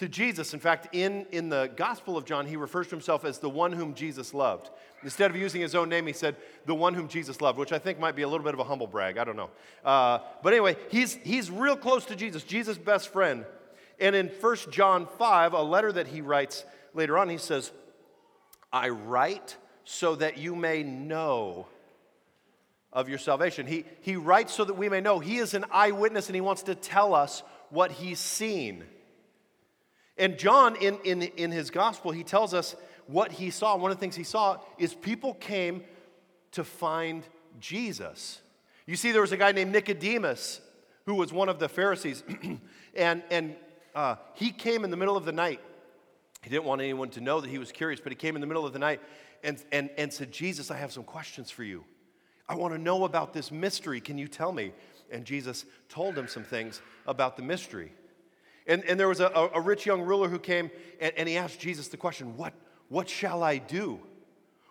to 0.00 0.08
Jesus. 0.08 0.54
In 0.54 0.60
fact, 0.60 0.88
in, 0.94 1.26
in 1.30 1.50
the 1.50 1.70
Gospel 1.76 2.16
of 2.16 2.24
John, 2.24 2.46
he 2.46 2.56
refers 2.56 2.86
to 2.86 2.92
himself 2.92 3.22
as 3.22 3.38
the 3.38 3.50
one 3.50 3.70
whom 3.70 3.92
Jesus 3.92 4.32
loved. 4.32 4.70
Instead 5.02 5.30
of 5.30 5.36
using 5.36 5.60
his 5.60 5.74
own 5.74 5.90
name, 5.90 6.06
he 6.06 6.14
said, 6.14 6.36
the 6.64 6.74
one 6.74 6.94
whom 6.94 7.06
Jesus 7.06 7.42
loved, 7.42 7.58
which 7.58 7.70
I 7.70 7.78
think 7.78 8.00
might 8.00 8.16
be 8.16 8.22
a 8.22 8.28
little 8.28 8.42
bit 8.42 8.54
of 8.54 8.60
a 8.60 8.64
humble 8.64 8.86
brag. 8.86 9.18
I 9.18 9.24
don't 9.24 9.36
know. 9.36 9.50
Uh, 9.84 10.20
but 10.42 10.54
anyway, 10.54 10.78
he's, 10.90 11.16
he's 11.16 11.50
real 11.50 11.76
close 11.76 12.06
to 12.06 12.16
Jesus, 12.16 12.42
Jesus' 12.44 12.78
best 12.78 13.12
friend. 13.12 13.44
And 13.98 14.16
in 14.16 14.28
1 14.28 14.56
John 14.70 15.06
5, 15.18 15.52
a 15.52 15.62
letter 15.62 15.92
that 15.92 16.06
he 16.06 16.22
writes 16.22 16.64
later 16.94 17.18
on, 17.18 17.28
he 17.28 17.36
says, 17.36 17.70
I 18.72 18.88
write 18.88 19.58
so 19.84 20.14
that 20.14 20.38
you 20.38 20.56
may 20.56 20.82
know 20.82 21.66
of 22.90 23.10
your 23.10 23.18
salvation. 23.18 23.66
He, 23.66 23.84
he 24.00 24.16
writes 24.16 24.54
so 24.54 24.64
that 24.64 24.78
we 24.78 24.88
may 24.88 25.02
know. 25.02 25.18
He 25.18 25.36
is 25.36 25.52
an 25.52 25.66
eyewitness 25.70 26.28
and 26.28 26.34
he 26.34 26.40
wants 26.40 26.62
to 26.62 26.74
tell 26.74 27.12
us 27.12 27.42
what 27.68 27.92
he's 27.92 28.18
seen. 28.18 28.86
And 30.20 30.38
John, 30.38 30.76
in, 30.76 30.98
in, 31.02 31.22
in 31.22 31.50
his 31.50 31.70
gospel, 31.70 32.12
he 32.12 32.22
tells 32.22 32.52
us 32.52 32.76
what 33.06 33.32
he 33.32 33.48
saw. 33.48 33.74
One 33.76 33.90
of 33.90 33.96
the 33.96 34.00
things 34.00 34.14
he 34.14 34.22
saw 34.22 34.58
is 34.76 34.92
people 34.92 35.32
came 35.32 35.82
to 36.52 36.62
find 36.62 37.24
Jesus. 37.58 38.42
You 38.86 38.96
see, 38.96 39.12
there 39.12 39.22
was 39.22 39.32
a 39.32 39.38
guy 39.38 39.52
named 39.52 39.72
Nicodemus 39.72 40.60
who 41.06 41.14
was 41.14 41.32
one 41.32 41.48
of 41.48 41.58
the 41.58 41.70
Pharisees, 41.70 42.22
and, 42.94 43.22
and 43.30 43.56
uh, 43.94 44.16
he 44.34 44.50
came 44.50 44.84
in 44.84 44.90
the 44.90 44.96
middle 44.96 45.16
of 45.16 45.24
the 45.24 45.32
night. 45.32 45.60
He 46.42 46.50
didn't 46.50 46.64
want 46.64 46.82
anyone 46.82 47.08
to 47.10 47.22
know 47.22 47.40
that 47.40 47.48
he 47.48 47.58
was 47.58 47.72
curious, 47.72 47.98
but 47.98 48.12
he 48.12 48.16
came 48.16 48.34
in 48.34 48.42
the 48.42 48.46
middle 48.46 48.66
of 48.66 48.74
the 48.74 48.78
night 48.78 49.00
and, 49.42 49.62
and, 49.72 49.88
and 49.96 50.12
said, 50.12 50.32
Jesus, 50.32 50.70
I 50.70 50.76
have 50.76 50.92
some 50.92 51.04
questions 51.04 51.50
for 51.50 51.64
you. 51.64 51.82
I 52.46 52.56
want 52.56 52.74
to 52.74 52.78
know 52.78 53.04
about 53.04 53.32
this 53.32 53.50
mystery. 53.50 54.02
Can 54.02 54.18
you 54.18 54.28
tell 54.28 54.52
me? 54.52 54.72
And 55.10 55.24
Jesus 55.24 55.64
told 55.88 56.16
him 56.16 56.28
some 56.28 56.44
things 56.44 56.82
about 57.06 57.38
the 57.38 57.42
mystery. 57.42 57.92
And, 58.66 58.84
and 58.84 58.98
there 58.98 59.08
was 59.08 59.20
a, 59.20 59.50
a 59.54 59.60
rich 59.60 59.86
young 59.86 60.02
ruler 60.02 60.28
who 60.28 60.38
came 60.38 60.70
and, 61.00 61.12
and 61.16 61.28
he 61.28 61.36
asked 61.36 61.60
Jesus 61.60 61.88
the 61.88 61.96
question, 61.96 62.36
what, 62.36 62.52
what 62.88 63.08
shall 63.08 63.42
I 63.42 63.58
do? 63.58 64.00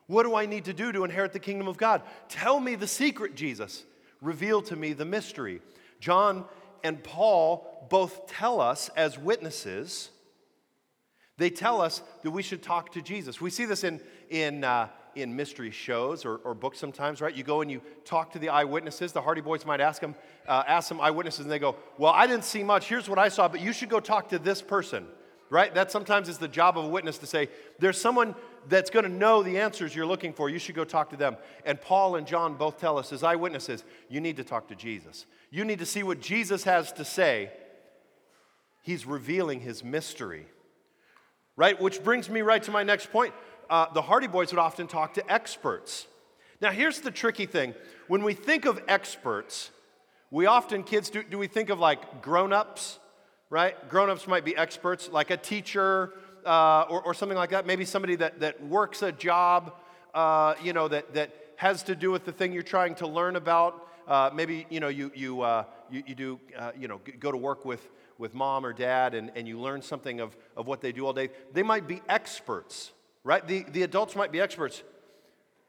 What 0.08 0.24
do 0.24 0.36
I 0.36 0.46
need 0.46 0.65
to 0.65 0.74
do 0.74 0.91
to 0.91 1.03
inherit 1.03 1.34
the 1.34 1.39
kingdom 1.39 1.67
of 1.67 1.77
God? 1.77 2.01
Tell 2.29 2.60
me 2.60 2.75
the 2.75 2.88
secret, 2.88 3.36
Jesus. 3.36 3.84
Reveal 4.22 4.62
to 4.63 4.75
me 4.75 4.93
the 4.93 5.05
mystery. 5.05 5.62
John 6.00 6.46
and 6.84 7.03
Paul 7.03 7.88
both 7.89 8.27
tell 8.27 8.60
us 8.62 8.89
as 8.96 9.17
witnesses, 9.17 10.10
they 11.38 11.50
tell 11.50 11.81
us 11.81 12.01
that 12.24 12.31
we 12.31 12.43
should 12.43 12.62
talk 12.62 12.91
to 12.93 13.01
Jesus. 13.01 13.39
We 13.39 13.50
see 13.50 13.65
this 13.65 13.84
in, 13.84 14.01
in, 14.29 14.63
uh, 14.63 14.89
in 15.21 15.35
mystery 15.35 15.71
shows 15.71 16.25
or, 16.25 16.38
or, 16.38 16.53
books 16.53 16.79
sometimes, 16.79 17.21
right? 17.21 17.33
You 17.33 17.43
go 17.43 17.61
and 17.61 17.69
you 17.69 17.81
talk 18.05 18.31
to 18.33 18.39
the 18.39 18.49
eyewitnesses. 18.49 19.11
The 19.11 19.21
Hardy 19.21 19.41
Boys 19.41 19.65
might 19.65 19.81
ask 19.81 20.01
them, 20.01 20.15
uh, 20.47 20.63
ask 20.67 20.88
some 20.88 21.01
eyewitnesses, 21.01 21.41
and 21.41 21.51
they 21.51 21.59
go, 21.59 21.75
Well, 21.97 22.11
I 22.13 22.27
didn't 22.27 22.45
see 22.45 22.63
much. 22.63 22.88
Here's 22.88 23.09
what 23.09 23.19
I 23.19 23.29
saw, 23.29 23.47
but 23.47 23.61
you 23.61 23.73
should 23.73 23.89
go 23.89 23.99
talk 23.99 24.29
to 24.29 24.39
this 24.39 24.61
person, 24.61 25.05
right? 25.49 25.73
That 25.73 25.91
sometimes 25.91 26.29
is 26.29 26.38
the 26.38 26.47
job 26.47 26.77
of 26.77 26.85
a 26.85 26.88
witness 26.88 27.17
to 27.19 27.27
say, 27.27 27.49
There's 27.79 27.99
someone 27.99 28.35
that's 28.67 28.89
going 28.89 29.05
to 29.05 29.11
know 29.11 29.43
the 29.43 29.59
answers 29.59 29.95
you're 29.95 30.05
looking 30.05 30.33
for. 30.33 30.49
You 30.49 30.59
should 30.59 30.75
go 30.75 30.83
talk 30.83 31.09
to 31.11 31.17
them. 31.17 31.38
And 31.65 31.79
Paul 31.79 32.15
and 32.15 32.27
John 32.27 32.55
both 32.55 32.79
tell 32.79 32.97
us, 32.97 33.13
as 33.13 33.23
eyewitnesses, 33.23 33.83
you 34.09 34.21
need 34.21 34.38
to 34.38 34.43
talk 34.43 34.67
to 34.69 34.75
Jesus. 34.75 35.25
You 35.51 35.65
need 35.65 35.79
to 35.79 35.85
see 35.85 36.03
what 36.03 36.19
Jesus 36.19 36.63
has 36.63 36.91
to 36.93 37.05
say. 37.05 37.51
He's 38.81 39.05
revealing 39.05 39.59
his 39.59 39.83
mystery. 39.83 40.47
Right? 41.55 41.79
Which 41.79 42.03
brings 42.03 42.29
me 42.29 42.41
right 42.41 42.63
to 42.63 42.71
my 42.71 42.83
next 42.83 43.11
point. 43.11 43.33
Uh, 43.69 43.91
the 43.93 44.01
Hardy 44.01 44.27
Boys 44.27 44.51
would 44.51 44.59
often 44.59 44.88
talk 44.88 45.13
to 45.15 45.31
experts. 45.31 46.07
Now, 46.61 46.71
here's 46.71 47.01
the 47.01 47.11
tricky 47.11 47.45
thing. 47.45 47.73
When 48.07 48.23
we 48.23 48.33
think 48.33 48.65
of 48.65 48.81
experts, 48.88 49.71
we 50.31 50.45
often, 50.45 50.83
kids, 50.83 51.09
do, 51.09 51.23
do 51.23 51.38
we 51.38 51.47
think 51.47 51.69
of 51.69 51.79
like 51.79 52.21
grown 52.21 52.51
ups, 52.51 52.99
right? 53.49 53.89
Grown 53.89 54.09
ups 54.09 54.27
might 54.27 54.45
be 54.45 54.55
experts, 54.55 55.09
like 55.11 55.31
a 55.31 55.38
teacher 55.38 56.13
uh, 56.45 56.85
or, 56.89 57.01
or, 57.01 57.13
something 57.13 57.38
like 57.38 57.51
that. 57.51 57.65
Maybe 57.65 57.85
somebody 57.85 58.15
that, 58.17 58.39
that 58.39 58.63
works 58.65 59.01
a 59.01 59.11
job, 59.11 59.73
uh, 60.13 60.55
you 60.63 60.73
know, 60.73 60.88
that, 60.88 61.13
that 61.13 61.33
has 61.55 61.83
to 61.83 61.95
do 61.95 62.11
with 62.11 62.25
the 62.25 62.31
thing 62.31 62.53
you're 62.53 62.63
trying 62.63 62.95
to 62.95 63.07
learn 63.07 63.35
about. 63.35 63.88
Uh, 64.07 64.29
maybe, 64.33 64.65
you 64.69 64.79
know, 64.79 64.88
you, 64.88 65.11
you, 65.15 65.41
uh, 65.41 65.63
you, 65.91 66.03
you, 66.07 66.15
do, 66.15 66.39
uh, 66.57 66.71
you 66.77 66.88
know, 66.88 66.99
go 67.19 67.31
to 67.31 67.38
work 67.38 67.65
with, 67.65 67.89
with 68.17 68.33
mom 68.33 68.65
or 68.65 68.73
dad 68.73 69.13
and, 69.13 69.31
and 69.35 69.47
you 69.47 69.59
learn 69.59 69.81
something 69.81 70.19
of, 70.19 70.35
of 70.55 70.67
what 70.67 70.81
they 70.81 70.91
do 70.91 71.05
all 71.05 71.13
day. 71.13 71.29
They 71.53 71.63
might 71.63 71.88
be 71.88 72.01
experts, 72.09 72.91
right? 73.23 73.45
The, 73.47 73.63
the 73.63 73.83
adults 73.83 74.15
might 74.15 74.31
be 74.31 74.39
experts. 74.39 74.83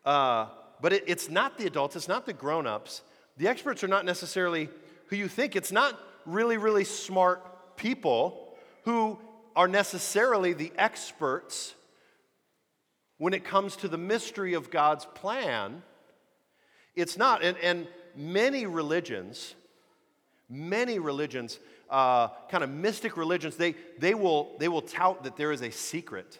Uh, 0.05 0.47
but 0.81 0.93
it, 0.93 1.05
it's 1.07 1.29
not 1.29 1.59
the 1.59 1.67
adults, 1.67 1.97
it's 1.97 2.09
not 2.09 2.27
the 2.27 2.33
grown 2.33 2.67
ups. 2.67 3.03
The 3.37 3.49
experts 3.49 3.85
are 3.85 3.89
not 3.89 4.05
necessarily 4.05 4.69
who 5.07 5.17
you 5.17 5.29
think. 5.29 5.57
It's 5.57 5.73
not 5.73 5.99
really, 6.27 6.57
really 6.57 6.85
smart 6.85 7.77
people 7.77 8.55
who 8.85 9.19
are 9.57 9.69
necessarily 9.69 10.53
the 10.53 10.73
experts 10.77 11.75
when 13.19 13.35
it 13.35 13.45
comes 13.45 13.77
to 13.77 13.89
the 13.89 13.99
mystery 13.99 14.55
of 14.55 14.71
God's 14.71 15.05
plan. 15.05 15.83
It's 16.95 17.17
not. 17.17 17.43
And, 17.43 17.57
and 17.59 17.87
many 18.17 18.67
religions, 18.67 19.55
many 20.49 20.99
religions, 20.99 21.59
uh, 21.91 22.29
kind 22.51 22.65
of 22.65 22.71
mystic 22.71 23.17
religions, 23.17 23.57
they, 23.57 23.75
they, 23.99 24.15
will, 24.15 24.57
they 24.59 24.69
will 24.69 24.83
tout 24.83 25.25
that 25.25 25.37
there 25.37 25.53
is 25.53 25.63
a 25.63 25.71
secret 25.71 26.39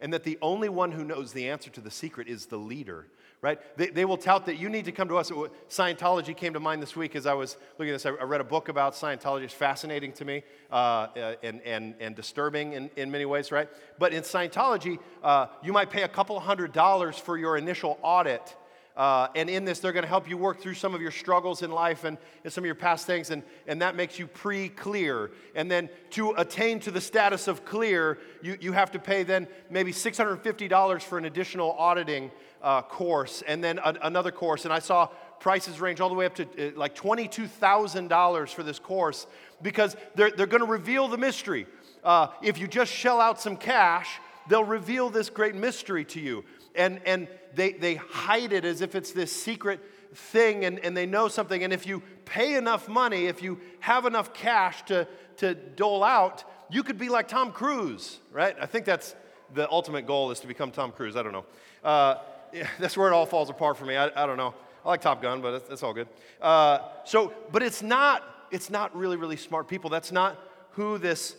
and 0.00 0.12
that 0.12 0.24
the 0.24 0.38
only 0.40 0.68
one 0.68 0.92
who 0.92 1.04
knows 1.04 1.32
the 1.32 1.48
answer 1.48 1.70
to 1.70 1.80
the 1.80 1.90
secret 1.90 2.28
is 2.28 2.46
the 2.46 2.56
leader 2.56 3.06
right? 3.40 3.60
They, 3.76 3.88
they 3.88 4.04
will 4.04 4.16
tout 4.16 4.46
that 4.46 4.58
you 4.58 4.68
need 4.68 4.84
to 4.86 4.92
come 4.92 5.08
to 5.08 5.16
us. 5.16 5.30
Scientology 5.70 6.36
came 6.36 6.54
to 6.54 6.60
mind 6.60 6.82
this 6.82 6.96
week 6.96 7.14
as 7.14 7.26
I 7.26 7.34
was 7.34 7.56
looking 7.78 7.94
at 7.94 8.02
this. 8.02 8.06
I 8.06 8.24
read 8.24 8.40
a 8.40 8.44
book 8.44 8.68
about 8.68 8.94
Scientology. 8.94 9.44
It's 9.44 9.54
fascinating 9.54 10.12
to 10.14 10.24
me 10.24 10.42
uh, 10.70 10.74
uh, 10.74 11.34
and, 11.42 11.60
and, 11.62 11.94
and 12.00 12.16
disturbing 12.16 12.72
in, 12.72 12.90
in 12.96 13.10
many 13.10 13.26
ways, 13.26 13.52
right? 13.52 13.68
But 13.98 14.12
in 14.12 14.22
Scientology, 14.22 14.98
uh, 15.22 15.46
you 15.62 15.72
might 15.72 15.90
pay 15.90 16.02
a 16.02 16.08
couple 16.08 16.38
hundred 16.40 16.72
dollars 16.72 17.16
for 17.16 17.36
your 17.36 17.56
initial 17.56 17.98
audit. 18.02 18.56
Uh, 18.98 19.28
and 19.36 19.48
in 19.48 19.64
this, 19.64 19.78
they're 19.78 19.92
going 19.92 20.02
to 20.02 20.08
help 20.08 20.28
you 20.28 20.36
work 20.36 20.60
through 20.60 20.74
some 20.74 20.92
of 20.92 21.00
your 21.00 21.12
struggles 21.12 21.62
in 21.62 21.70
life 21.70 22.02
and, 22.02 22.18
and 22.42 22.52
some 22.52 22.64
of 22.64 22.66
your 22.66 22.74
past 22.74 23.06
things, 23.06 23.30
and, 23.30 23.44
and 23.68 23.80
that 23.80 23.94
makes 23.94 24.18
you 24.18 24.26
pre 24.26 24.68
clear. 24.68 25.30
And 25.54 25.70
then 25.70 25.88
to 26.10 26.32
attain 26.32 26.80
to 26.80 26.90
the 26.90 27.00
status 27.00 27.46
of 27.46 27.64
clear, 27.64 28.18
you, 28.42 28.58
you 28.60 28.72
have 28.72 28.90
to 28.90 28.98
pay 28.98 29.22
then 29.22 29.46
maybe 29.70 29.92
$650 29.92 31.02
for 31.02 31.16
an 31.16 31.26
additional 31.26 31.72
auditing 31.78 32.32
uh, 32.60 32.82
course 32.82 33.44
and 33.46 33.62
then 33.62 33.78
a, 33.78 33.94
another 34.02 34.32
course. 34.32 34.64
And 34.64 34.74
I 34.74 34.80
saw 34.80 35.06
prices 35.38 35.80
range 35.80 36.00
all 36.00 36.08
the 36.08 36.16
way 36.16 36.26
up 36.26 36.34
to 36.34 36.42
uh, 36.42 36.72
like 36.76 36.96
$22,000 36.96 38.48
for 38.48 38.64
this 38.64 38.80
course 38.80 39.28
because 39.62 39.96
they're, 40.16 40.32
they're 40.32 40.46
going 40.46 40.64
to 40.64 40.70
reveal 40.70 41.06
the 41.06 41.18
mystery. 41.18 41.66
Uh, 42.02 42.28
if 42.42 42.58
you 42.58 42.66
just 42.66 42.92
shell 42.92 43.20
out 43.20 43.40
some 43.40 43.56
cash, 43.56 44.18
they'll 44.48 44.64
reveal 44.64 45.10
this 45.10 45.30
great 45.30 45.54
mystery 45.54 46.04
to 46.06 46.20
you. 46.20 46.44
And, 46.78 47.00
and 47.04 47.28
they, 47.54 47.72
they 47.72 47.96
hide 47.96 48.52
it 48.54 48.64
as 48.64 48.80
if 48.80 48.94
it's 48.94 49.12
this 49.12 49.30
secret 49.30 49.80
thing 50.14 50.64
and, 50.64 50.78
and 50.78 50.96
they 50.96 51.06
know 51.06 51.28
something. 51.28 51.62
And 51.62 51.72
if 51.72 51.86
you 51.86 52.02
pay 52.24 52.54
enough 52.54 52.88
money, 52.88 53.26
if 53.26 53.42
you 53.42 53.60
have 53.80 54.06
enough 54.06 54.32
cash 54.32 54.82
to, 54.84 55.06
to 55.38 55.54
dole 55.54 56.02
out, 56.02 56.44
you 56.70 56.82
could 56.82 56.98
be 56.98 57.08
like 57.08 57.28
Tom 57.28 57.52
Cruise, 57.52 58.18
right? 58.32 58.56
I 58.60 58.66
think 58.66 58.84
that's 58.84 59.14
the 59.54 59.70
ultimate 59.70 60.06
goal 60.06 60.30
is 60.30 60.40
to 60.40 60.46
become 60.46 60.70
Tom 60.70 60.92
Cruise. 60.92 61.16
I 61.16 61.22
don't 61.22 61.32
know. 61.32 61.44
Uh, 61.82 62.16
that's 62.78 62.96
where 62.96 63.08
it 63.08 63.14
all 63.14 63.26
falls 63.26 63.50
apart 63.50 63.76
for 63.76 63.84
me. 63.84 63.96
I, 63.96 64.06
I 64.06 64.26
don't 64.26 64.36
know. 64.36 64.54
I 64.84 64.88
like 64.88 65.00
Top 65.00 65.20
Gun, 65.20 65.40
but 65.40 65.54
it's, 65.54 65.70
it's 65.70 65.82
all 65.82 65.92
good. 65.92 66.08
Uh, 66.40 66.78
so, 67.04 67.32
but 67.52 67.62
it's 67.62 67.82
not, 67.82 68.22
it's 68.50 68.70
not 68.70 68.96
really, 68.96 69.16
really 69.16 69.36
smart 69.36 69.68
people. 69.68 69.90
That's 69.90 70.12
not 70.12 70.38
who 70.72 70.98
this, 70.98 71.36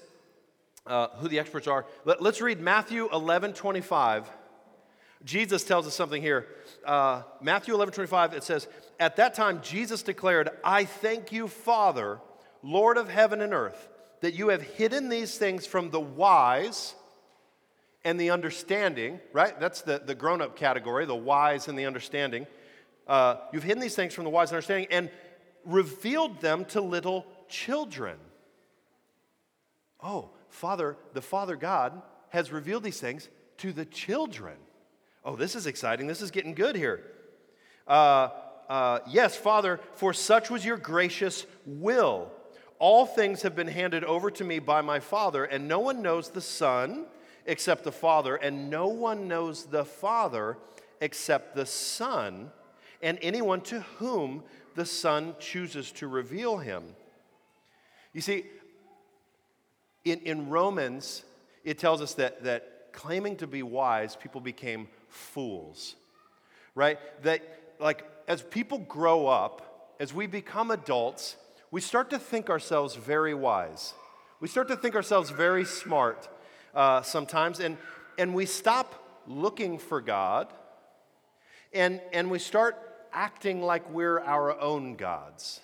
uh, 0.86 1.08
who 1.18 1.28
the 1.28 1.40
experts 1.40 1.68
are. 1.68 1.86
Let, 2.06 2.22
us 2.22 2.42
read 2.42 2.60
Matthew 2.60 3.10
11, 3.12 3.54
25. 3.54 4.30
Jesus 5.24 5.64
tells 5.64 5.86
us 5.86 5.94
something 5.94 6.22
here. 6.22 6.48
Uh, 6.86 7.24
Matthew 7.42 7.74
11, 7.74 7.94
25, 7.94 8.34
it 8.34 8.44
says, 8.44 8.68
At 9.00 9.18
that 9.18 9.34
time, 9.34 9.62
Jesus 9.62 10.02
declared, 10.02 10.50
I 10.64 10.86
thank 10.86 11.32
you, 11.32 11.48
Father, 11.48 12.20
Lord 12.64 12.98
of 12.98 13.10
heaven 13.10 13.42
and 13.42 13.54
earth, 13.54 13.90
that 14.22 14.34
you 14.34 14.50
have 14.50 14.62
hidden 14.62 15.10
these 15.10 15.38
things 15.38 15.66
from 15.66 15.90
the 15.90 16.00
wise 16.00 16.96
and 18.06 18.20
the 18.20 18.30
understanding, 18.30 19.20
right? 19.34 19.60
That's 19.60 19.82
the, 19.82 20.00
the 20.00 20.16
grown 20.16 20.42
up 20.42 20.56
category, 20.56 21.06
the 21.06 21.16
wise 21.16 21.68
and 21.68 21.78
the 21.78 21.86
understanding. 21.86 22.48
Uh, 23.08 23.36
you've 23.52 23.64
hidden 23.64 23.82
these 23.82 23.96
things 23.96 24.14
from 24.14 24.24
the 24.24 24.30
wise 24.30 24.52
and 24.52 24.56
understanding 24.56 24.88
and 24.92 25.10
revealed 25.66 26.40
them 26.40 26.64
to 26.66 26.80
little 26.80 27.26
children. 27.50 28.18
Oh, 30.02 30.30
Father, 30.50 30.96
the 31.14 31.22
Father 31.22 31.58
God 31.58 32.02
has 32.30 32.52
revealed 32.52 32.84
these 32.84 33.02
things 33.02 33.28
to 33.58 33.74
the 33.74 33.86
children. 33.86 34.56
Oh, 35.24 35.36
this 35.36 35.56
is 35.56 35.68
exciting. 35.68 36.08
This 36.08 36.22
is 36.22 36.32
getting 36.32 36.54
good 36.54 36.76
here. 36.76 37.04
Uh, 37.88 38.30
uh, 38.70 39.00
yes, 39.08 39.36
Father, 39.36 39.80
for 39.96 40.14
such 40.14 40.50
was 40.50 40.64
your 40.64 40.78
gracious 40.78 41.46
will. 41.66 42.32
All 42.78 43.06
things 43.06 43.42
have 43.42 43.56
been 43.56 43.68
handed 43.68 44.04
over 44.04 44.32
to 44.32 44.44
me 44.44 44.60
by 44.60 44.82
my 44.82 45.00
Father, 45.00 45.44
and 45.44 45.68
no 45.68 45.80
one 45.80 46.02
knows 46.02 46.30
the 46.30 46.42
Son 46.42 47.06
except 47.46 47.84
the 47.84 47.92
Father, 47.92 48.36
and 48.36 48.70
no 48.70 48.88
one 48.88 49.28
knows 49.28 49.66
the 49.66 49.84
Father 49.84 50.58
except 51.02 51.56
the 51.56 51.66
Son, 51.66 52.52
and 53.02 53.18
anyone 53.22 53.62
to 53.62 53.82
whom 53.98 54.44
the 54.76 54.86
Son 54.86 55.36
chooses 55.40 55.92
to 55.94 56.08
reveal 56.08 56.58
him. 56.58 56.84
You 58.14 58.22
see, 58.22 58.46
in, 60.06 60.20
in 60.20 60.50
Romans, 60.50 61.24
it 61.64 61.78
tells 61.80 62.02
us 62.02 62.14
that, 62.14 62.44
that 62.44 62.94
claiming 62.94 63.36
to 63.38 63.48
be 63.48 63.64
wise, 63.64 64.16
people 64.16 64.42
became 64.42 64.88
fools, 65.10 65.96
right? 66.76 67.00
That, 67.24 67.42
like, 67.80 68.06
as 68.28 68.42
people 68.42 68.80
grow 68.80 69.28
up, 69.28 69.96
as 70.00 70.14
we 70.14 70.28
become 70.28 70.72
adults, 70.72 71.36
we 71.72 71.82
start 71.82 72.10
to 72.12 72.20
think 72.20 72.50
ourselves 72.50 72.96
very 72.96 73.34
wise. 73.34 73.94
We 74.40 74.48
start 74.48 74.68
to 74.70 74.76
think 74.76 74.96
ourselves 74.96 75.30
very 75.30 75.66
smart 75.66 76.30
uh, 76.74 77.02
sometimes, 77.02 77.60
and, 77.60 77.78
and 78.18 78.34
we 78.34 78.46
stop 78.46 79.22
looking 79.28 79.78
for 79.78 80.02
God 80.02 80.52
and, 81.74 82.02
and 82.14 82.32
we 82.32 82.40
start 82.40 82.78
acting 83.14 83.62
like 83.62 83.90
we're 83.92 84.20
our 84.20 84.60
own 84.60 84.96
gods, 84.96 85.62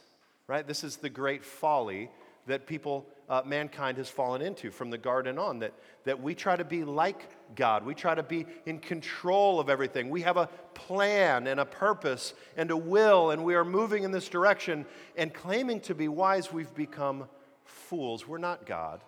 right? 0.47 0.65
This 0.65 0.83
is 0.83 0.97
the 0.97 1.09
great 1.09 1.43
folly 1.43 2.09
that 2.47 2.67
people, 2.67 3.05
uh, 3.29 3.41
mankind 3.45 3.97
has 3.97 4.09
fallen 4.09 4.41
into 4.41 4.69
from 4.71 4.89
the 4.89 4.97
garden 4.97 5.39
on, 5.39 5.59
that, 5.59 5.73
that 6.03 6.21
we 6.21 6.35
try 6.35 6.55
to 6.55 6.63
be 6.63 6.83
like 6.83 7.27
God. 7.55 7.85
We 7.85 7.95
try 7.95 8.13
to 8.13 8.23
be 8.23 8.45
in 8.65 8.79
control 8.79 9.59
of 9.59 9.69
everything. 9.69 10.09
We 10.09 10.21
have 10.21 10.37
a 10.37 10.47
plan 10.73 11.47
and 11.47 11.59
a 11.59 11.65
purpose 11.65 12.33
and 12.55 12.69
a 12.69 12.77
will, 12.77 13.31
and 13.31 13.43
we 13.43 13.55
are 13.55 13.65
moving 13.65 14.03
in 14.03 14.11
this 14.11 14.29
direction. 14.29 14.85
And 15.15 15.33
claiming 15.33 15.79
to 15.81 15.95
be 15.95 16.07
wise, 16.07 16.53
we've 16.53 16.73
become 16.75 17.27
fools. 17.63 18.27
We're 18.27 18.37
not 18.37 18.65
God. 18.65 19.01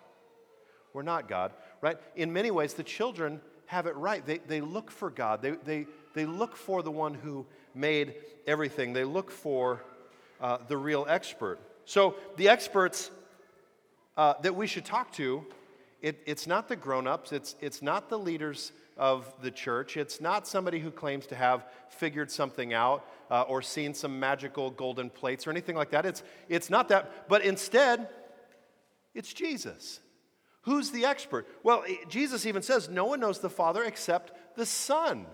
We're 0.92 1.02
not 1.02 1.28
God, 1.28 1.52
right? 1.80 1.96
In 2.16 2.32
many 2.32 2.50
ways, 2.50 2.74
the 2.74 2.82
children 2.82 3.40
have 3.66 3.86
it 3.86 3.94
right. 3.96 4.24
They, 4.24 4.38
they 4.38 4.60
look 4.60 4.90
for 4.90 5.10
God, 5.10 5.42
they, 5.42 5.52
they, 5.52 5.86
they 6.14 6.26
look 6.26 6.56
for 6.56 6.82
the 6.82 6.90
one 6.90 7.14
who 7.14 7.46
made 7.74 8.14
everything, 8.46 8.92
they 8.92 9.04
look 9.04 9.30
for 9.30 9.84
uh, 10.40 10.58
the 10.66 10.76
real 10.76 11.06
expert. 11.08 11.60
So, 11.84 12.16
the 12.36 12.48
experts 12.48 13.10
uh, 14.18 14.34
that 14.42 14.54
we 14.54 14.66
should 14.66 14.84
talk 14.84 15.12
to, 15.12 15.46
it, 16.02 16.18
it's 16.26 16.46
not 16.46 16.68
the 16.68 16.74
grown 16.76 17.06
ups, 17.06 17.30
it's, 17.32 17.54
it's 17.60 17.80
not 17.80 18.10
the 18.10 18.18
leaders 18.18 18.72
of 18.96 19.32
the 19.42 19.50
church, 19.50 19.96
it's 19.96 20.20
not 20.20 20.46
somebody 20.46 20.80
who 20.80 20.90
claims 20.90 21.24
to 21.28 21.36
have 21.36 21.64
figured 21.88 22.28
something 22.28 22.74
out 22.74 23.06
uh, 23.30 23.42
or 23.42 23.62
seen 23.62 23.94
some 23.94 24.18
magical 24.18 24.70
golden 24.70 25.08
plates 25.08 25.46
or 25.46 25.50
anything 25.50 25.76
like 25.76 25.90
that. 25.90 26.04
It's, 26.04 26.24
it's 26.48 26.68
not 26.68 26.88
that, 26.88 27.28
but 27.28 27.44
instead, 27.44 28.08
it's 29.14 29.32
Jesus. 29.32 30.00
Who's 30.62 30.90
the 30.90 31.04
expert? 31.04 31.46
Well, 31.62 31.84
Jesus 32.08 32.44
even 32.44 32.62
says, 32.62 32.88
No 32.88 33.06
one 33.06 33.20
knows 33.20 33.38
the 33.38 33.48
Father 33.48 33.84
except 33.84 34.32
the 34.56 34.66
Son. 34.66 35.26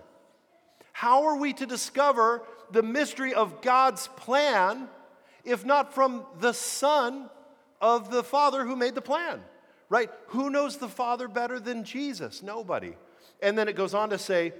How 0.93 1.25
are 1.25 1.37
we 1.37 1.53
to 1.53 1.65
discover 1.65 2.43
the 2.71 2.83
mystery 2.83 3.33
of 3.33 3.61
God's 3.61 4.07
plan 4.09 4.87
if 5.43 5.65
not 5.65 5.93
from 5.93 6.23
the 6.39 6.53
Son 6.53 7.29
of 7.81 8.11
the 8.11 8.23
Father 8.23 8.65
who 8.65 8.75
made 8.75 8.95
the 8.95 9.01
plan? 9.01 9.41
Right? 9.89 10.09
Who 10.27 10.49
knows 10.49 10.77
the 10.77 10.87
Father 10.87 11.27
better 11.27 11.59
than 11.59 11.83
Jesus? 11.83 12.41
Nobody. 12.41 12.95
And 13.41 13.57
then 13.57 13.67
it 13.67 13.75
goes 13.75 13.93
on 13.93 14.09
to 14.09 14.17
say, 14.17 14.53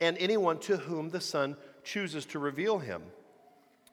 and 0.00 0.16
anyone 0.18 0.58
to 0.60 0.76
whom 0.76 1.10
the 1.10 1.20
Son 1.20 1.56
chooses 1.84 2.26
to 2.26 2.38
reveal 2.38 2.78
him. 2.78 3.02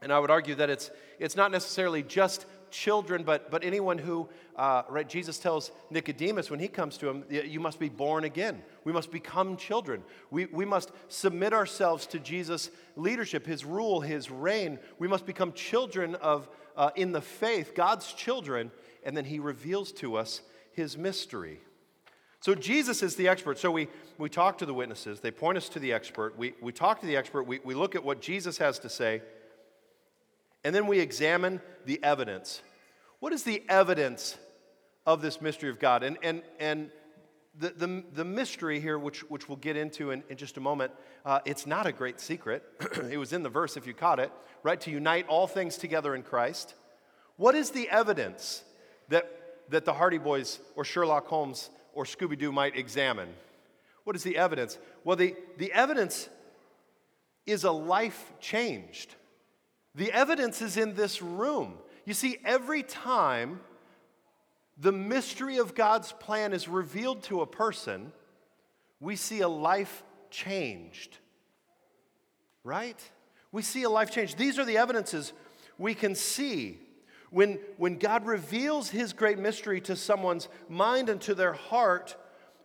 And 0.01 0.11
I 0.11 0.19
would 0.19 0.31
argue 0.31 0.55
that 0.55 0.69
it's, 0.69 0.91
it's 1.19 1.35
not 1.35 1.51
necessarily 1.51 2.03
just 2.03 2.45
children, 2.69 3.23
but, 3.23 3.49
but 3.49 3.63
anyone 3.63 3.97
who, 3.97 4.27
uh, 4.55 4.83
right, 4.89 5.07
Jesus 5.07 5.39
tells 5.39 5.71
Nicodemus 5.89 6.51
when 6.51 6.59
he 6.59 6.67
comes 6.67 6.97
to 6.97 7.09
him, 7.09 7.23
you 7.29 7.59
must 7.59 7.79
be 7.79 7.89
born 7.89 8.23
again. 8.23 8.61
We 8.83 8.91
must 8.91 9.11
become 9.11 9.55
children. 9.55 10.03
We, 10.29 10.45
we 10.47 10.65
must 10.65 10.91
submit 11.07 11.53
ourselves 11.53 12.05
to 12.07 12.19
Jesus' 12.19 12.69
leadership, 12.95 13.45
his 13.45 13.63
rule, 13.63 14.01
his 14.01 14.29
reign. 14.29 14.79
We 14.99 15.07
must 15.07 15.25
become 15.25 15.53
children 15.53 16.15
of, 16.15 16.49
uh, 16.75 16.91
in 16.95 17.11
the 17.11 17.21
faith, 17.21 17.73
God's 17.75 18.13
children, 18.13 18.71
and 19.03 19.15
then 19.15 19.25
he 19.25 19.39
reveals 19.39 19.91
to 19.93 20.15
us 20.15 20.41
his 20.73 20.97
mystery. 20.97 21.59
So 22.41 22.53
Jesus 22.53 23.01
is 23.01 23.15
the 23.15 23.27
expert. 23.27 23.57
So 23.57 23.71
we, 23.71 23.87
we 24.17 24.29
talk 24.29 24.59
to 24.59 24.65
the 24.65 24.73
witnesses, 24.73 25.19
they 25.19 25.31
point 25.31 25.57
us 25.57 25.69
to 25.69 25.79
the 25.79 25.93
expert. 25.93 26.37
We, 26.37 26.53
we 26.61 26.71
talk 26.71 26.99
to 27.01 27.07
the 27.07 27.15
expert, 27.15 27.43
we, 27.43 27.59
we 27.63 27.73
look 27.73 27.95
at 27.95 28.03
what 28.03 28.21
Jesus 28.21 28.57
has 28.59 28.79
to 28.79 28.89
say. 28.89 29.21
And 30.63 30.73
then 30.73 30.87
we 30.87 30.99
examine 30.99 31.61
the 31.85 32.03
evidence. 32.03 32.61
What 33.19 33.33
is 33.33 33.43
the 33.43 33.63
evidence 33.69 34.37
of 35.05 35.21
this 35.21 35.41
mystery 35.41 35.69
of 35.69 35.79
God? 35.79 36.03
And, 36.03 36.17
and, 36.23 36.41
and 36.59 36.89
the, 37.59 37.69
the, 37.69 38.03
the 38.13 38.25
mystery 38.25 38.79
here, 38.79 38.99
which, 38.99 39.21
which 39.29 39.47
we'll 39.47 39.57
get 39.57 39.77
into 39.77 40.11
in, 40.11 40.23
in 40.29 40.37
just 40.37 40.57
a 40.57 40.59
moment, 40.59 40.91
uh, 41.25 41.39
it's 41.45 41.65
not 41.65 41.85
a 41.85 41.91
great 41.91 42.19
secret. 42.19 42.63
it 43.11 43.17
was 43.17 43.33
in 43.33 43.43
the 43.43 43.49
verse 43.49 43.77
if 43.77 43.87
you 43.87 43.93
caught 43.93 44.19
it, 44.19 44.31
right? 44.63 44.79
To 44.81 44.91
unite 44.91 45.27
all 45.27 45.47
things 45.47 45.77
together 45.77 46.15
in 46.15 46.23
Christ. 46.23 46.73
What 47.37 47.55
is 47.55 47.71
the 47.71 47.89
evidence 47.89 48.63
that, 49.09 49.29
that 49.69 49.85
the 49.85 49.93
Hardy 49.93 50.17
Boys 50.17 50.59
or 50.75 50.83
Sherlock 50.83 51.27
Holmes 51.27 51.69
or 51.93 52.03
Scooby 52.03 52.37
Doo 52.37 52.51
might 52.51 52.75
examine? 52.75 53.29
What 54.03 54.15
is 54.15 54.23
the 54.23 54.37
evidence? 54.37 54.77
Well, 55.03 55.15
the, 55.15 55.35
the 55.57 55.71
evidence 55.71 56.29
is 57.45 57.63
a 57.63 57.71
life 57.71 58.33
changed. 58.39 59.15
The 59.95 60.11
evidence 60.11 60.61
is 60.61 60.77
in 60.77 60.95
this 60.95 61.21
room. 61.21 61.75
You 62.05 62.13
see, 62.13 62.37
every 62.45 62.83
time 62.83 63.59
the 64.77 64.91
mystery 64.91 65.57
of 65.57 65.75
God's 65.75 66.11
plan 66.11 66.53
is 66.53 66.67
revealed 66.67 67.23
to 67.23 67.41
a 67.41 67.47
person, 67.47 68.11
we 68.99 69.15
see 69.15 69.41
a 69.41 69.47
life 69.47 70.03
changed. 70.29 71.17
Right? 72.63 72.99
We 73.51 73.61
see 73.61 73.83
a 73.83 73.89
life 73.89 74.11
change. 74.11 74.35
These 74.35 74.59
are 74.59 74.65
the 74.65 74.77
evidences 74.77 75.33
we 75.77 75.93
can 75.93 76.15
see. 76.15 76.79
When, 77.29 77.59
when 77.77 77.97
God 77.97 78.25
reveals 78.25 78.89
his 78.89 79.13
great 79.13 79.39
mystery 79.39 79.81
to 79.81 79.95
someone's 79.95 80.47
mind 80.69 81.09
and 81.09 81.21
to 81.21 81.35
their 81.35 81.53
heart, 81.53 82.15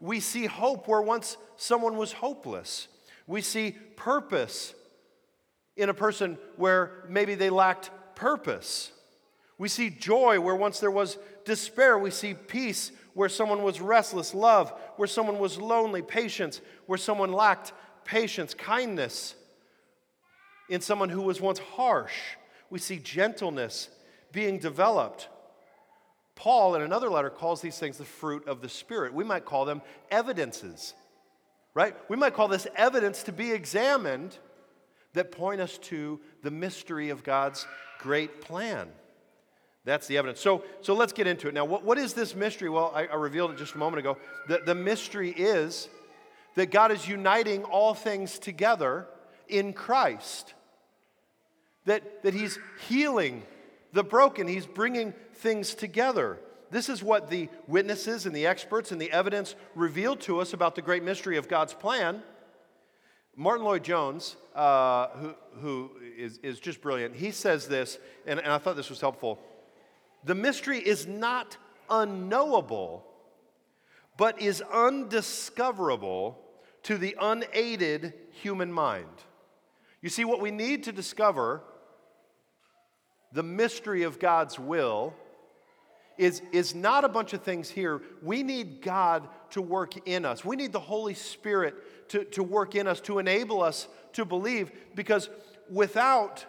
we 0.00 0.20
see 0.20 0.46
hope 0.46 0.88
where 0.88 1.02
once 1.02 1.36
someone 1.56 1.96
was 1.96 2.12
hopeless. 2.12 2.88
We 3.26 3.42
see 3.42 3.72
purpose 3.96 4.74
in 5.76 5.88
a 5.88 5.94
person 5.94 6.38
where 6.56 7.04
maybe 7.08 7.34
they 7.34 7.50
lacked 7.50 7.90
purpose. 8.14 8.92
We 9.58 9.68
see 9.68 9.90
joy 9.90 10.40
where 10.40 10.56
once 10.56 10.80
there 10.80 10.90
was 10.90 11.18
despair. 11.44 11.98
We 11.98 12.10
see 12.10 12.34
peace 12.34 12.92
where 13.14 13.28
someone 13.28 13.62
was 13.62 13.80
restless, 13.80 14.34
love 14.34 14.72
where 14.96 15.08
someone 15.08 15.38
was 15.38 15.58
lonely, 15.58 16.02
patience 16.02 16.60
where 16.86 16.98
someone 16.98 17.32
lacked 17.32 17.72
patience, 18.04 18.54
kindness 18.54 19.34
in 20.68 20.80
someone 20.80 21.08
who 21.08 21.22
was 21.22 21.40
once 21.40 21.58
harsh. 21.58 22.14
We 22.70 22.78
see 22.78 22.98
gentleness 22.98 23.88
being 24.32 24.58
developed. 24.58 25.28
Paul, 26.36 26.74
in 26.74 26.82
another 26.82 27.10
letter, 27.10 27.28
calls 27.28 27.60
these 27.60 27.78
things 27.78 27.98
the 27.98 28.04
fruit 28.04 28.46
of 28.48 28.62
the 28.62 28.68
Spirit. 28.68 29.12
We 29.12 29.24
might 29.24 29.44
call 29.44 29.64
them 29.64 29.82
evidences, 30.10 30.94
right? 31.74 31.94
We 32.08 32.16
might 32.16 32.34
call 32.34 32.48
this 32.48 32.66
evidence 32.76 33.24
to 33.24 33.32
be 33.32 33.52
examined 33.52 34.38
that 35.12 35.32
point 35.32 35.60
us 35.60 35.76
to 35.78 36.20
the 36.42 36.50
mystery 36.50 37.10
of 37.10 37.24
God's 37.24 37.66
great 37.98 38.40
plan. 38.40 38.88
That's 39.84 40.06
the 40.06 40.18
evidence. 40.18 40.40
So, 40.40 40.62
so 40.82 40.94
let's 40.94 41.12
get 41.12 41.26
into 41.26 41.48
it. 41.48 41.54
Now, 41.54 41.64
what, 41.64 41.84
what 41.84 41.98
is 41.98 42.12
this 42.12 42.34
mystery? 42.34 42.68
Well, 42.68 42.92
I, 42.94 43.06
I 43.06 43.14
revealed 43.14 43.50
it 43.52 43.58
just 43.58 43.74
a 43.74 43.78
moment 43.78 44.00
ago. 44.00 44.18
The, 44.46 44.60
the 44.64 44.74
mystery 44.74 45.30
is 45.30 45.88
that 46.54 46.70
God 46.70 46.92
is 46.92 47.08
uniting 47.08 47.64
all 47.64 47.94
things 47.94 48.38
together 48.38 49.06
in 49.48 49.72
Christ, 49.72 50.54
that, 51.86 52.22
that 52.22 52.34
He's 52.34 52.58
healing 52.88 53.42
the 53.92 54.04
broken, 54.04 54.46
He's 54.46 54.66
bringing 54.66 55.14
things 55.34 55.74
together. 55.74 56.38
This 56.70 56.88
is 56.88 57.02
what 57.02 57.30
the 57.30 57.48
witnesses 57.66 58.26
and 58.26 58.36
the 58.36 58.46
experts 58.46 58.92
and 58.92 59.00
the 59.00 59.10
evidence 59.10 59.56
reveal 59.74 60.14
to 60.16 60.40
us 60.40 60.52
about 60.52 60.74
the 60.74 60.82
great 60.82 61.02
mystery 61.02 61.36
of 61.36 61.48
God's 61.48 61.74
plan. 61.74 62.22
Martyn 63.34 63.64
Lloyd-Jones, 63.64 64.36
uh, 64.54 65.08
who, 65.08 65.34
who 65.60 65.90
is, 66.16 66.38
is 66.38 66.60
just 66.60 66.80
brilliant, 66.80 67.16
he 67.16 67.30
says 67.30 67.66
this, 67.66 67.98
and, 68.26 68.38
and 68.38 68.52
I 68.52 68.58
thought 68.58 68.76
this 68.76 68.90
was 68.90 69.00
helpful. 69.00 69.40
The 70.24 70.34
mystery 70.34 70.78
is 70.78 71.06
not 71.06 71.56
unknowable, 71.88 73.04
but 74.16 74.40
is 74.40 74.62
undiscoverable 74.72 76.38
to 76.84 76.96
the 76.96 77.16
unaided 77.20 78.14
human 78.30 78.72
mind. 78.72 79.06
You 80.02 80.08
see, 80.08 80.24
what 80.24 80.40
we 80.40 80.50
need 80.50 80.84
to 80.84 80.92
discover 80.92 81.62
the 83.32 83.42
mystery 83.42 84.02
of 84.02 84.18
God's 84.18 84.58
will 84.58 85.14
is, 86.18 86.42
is 86.52 86.74
not 86.74 87.04
a 87.04 87.08
bunch 87.08 87.32
of 87.32 87.42
things 87.42 87.70
here. 87.70 88.02
We 88.22 88.42
need 88.42 88.82
God 88.82 89.28
to 89.50 89.62
work 89.62 90.06
in 90.06 90.24
us. 90.24 90.44
We 90.44 90.56
need 90.56 90.72
the 90.72 90.80
Holy 90.80 91.14
Spirit 91.14 92.08
to, 92.10 92.24
to 92.24 92.42
work 92.42 92.74
in 92.74 92.86
us, 92.86 93.00
to 93.02 93.18
enable 93.18 93.62
us 93.62 93.88
to 94.14 94.24
believe, 94.24 94.70
because 94.94 95.30
without 95.70 96.44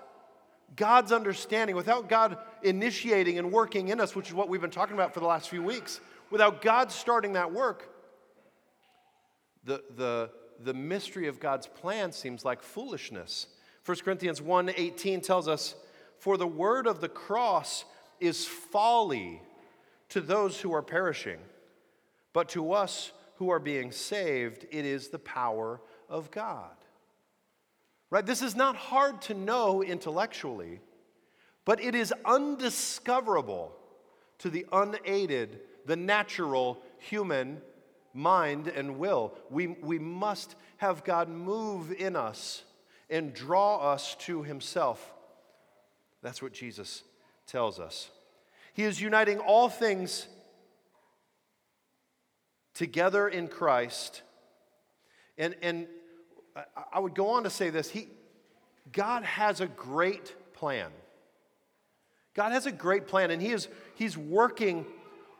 God's 0.76 1.12
understanding, 1.12 1.76
without 1.76 2.10
God 2.10 2.38
initiating 2.64 3.38
and 3.38 3.52
working 3.52 3.90
in 3.90 4.00
us, 4.00 4.16
which 4.16 4.28
is 4.28 4.34
what 4.34 4.50
we've 4.50 4.62
been 4.62 4.70
talking 4.70 4.96
about 4.96 5.14
for 5.14 5.20
the 5.20 5.26
last 5.26 5.50
few 5.50 5.64
weeks, 5.64 6.00
without 6.30 6.62
God 6.62 6.92
starting 6.92 7.34
that 7.34 7.52
work, 7.52 7.90
the, 9.64 9.84
the, 9.96 10.30
the 10.64 10.74
mystery 10.74 11.28
of 11.28 11.40
God's 11.40 11.68
plan 11.68 12.12
seems 12.12 12.44
like 12.44 12.62
foolishness. 12.64 13.48
1 13.86 13.98
Corinthians 14.04 14.42
1:18 14.42 15.22
tells 15.22 15.48
us, 15.48 15.76
"For 16.18 16.38
the 16.38 16.48
word 16.48 16.88
of 16.88 17.02
the 17.02 17.10
cross 17.10 17.86
is 18.20 18.46
folly 18.46 19.42
to 20.10 20.22
those 20.22 20.60
who 20.60 20.74
are 20.74 20.82
perishing, 20.82 21.40
but 22.34 22.50
to 22.50 22.74
us 22.74 23.12
who 23.36 23.50
are 23.50 23.60
being 23.60 23.92
saved, 23.92 24.66
it 24.70 24.86
is 24.86 25.08
the 25.08 25.20
power 25.20 25.82
of 26.10 26.30
God. 26.30 26.76
Right? 28.12 28.26
This 28.26 28.42
is 28.42 28.56
not 28.56 28.76
hard 28.76 29.22
to 29.24 29.34
know 29.34 29.82
intellectually, 29.82 30.82
but 31.66 31.82
it 31.82 31.96
is 31.96 32.14
undiscoverable 32.26 33.72
to 34.40 34.50
the 34.50 34.66
unaided, 34.72 35.60
the 35.86 35.96
natural 35.96 36.82
human 36.98 37.62
mind 38.14 38.68
and 38.68 38.98
will. 38.98 39.34
We, 39.50 39.68
we 39.68 40.00
must 40.00 40.56
have 40.78 41.04
God 41.04 41.30
move 41.30 41.92
in 41.92 42.16
us 42.16 42.64
and 43.10 43.34
draw 43.34 43.78
us 43.92 44.16
to 44.16 44.44
Himself. 44.44 45.14
That's 46.22 46.42
what 46.42 46.54
Jesus 46.54 47.04
tells 47.46 47.80
us. 47.80 48.10
He 48.74 48.84
is 48.84 49.02
uniting 49.02 49.40
all 49.40 49.70
things 49.70 50.28
together 52.74 53.28
in 53.28 53.48
Christ. 53.48 54.22
And, 55.38 55.56
and 55.62 55.88
I 56.92 57.00
would 57.00 57.16
go 57.16 57.30
on 57.30 57.44
to 57.44 57.50
say 57.50 57.70
this 57.70 57.90
he, 57.90 58.08
God 58.92 59.24
has 59.24 59.62
a 59.62 59.68
great 59.68 60.34
plan. 60.54 60.92
God 62.34 62.52
has 62.52 62.66
a 62.66 62.72
great 62.72 63.08
plan, 63.08 63.32
and 63.32 63.42
He 63.42 63.52
is 63.52 63.68
He's 63.96 64.18
working 64.18 64.86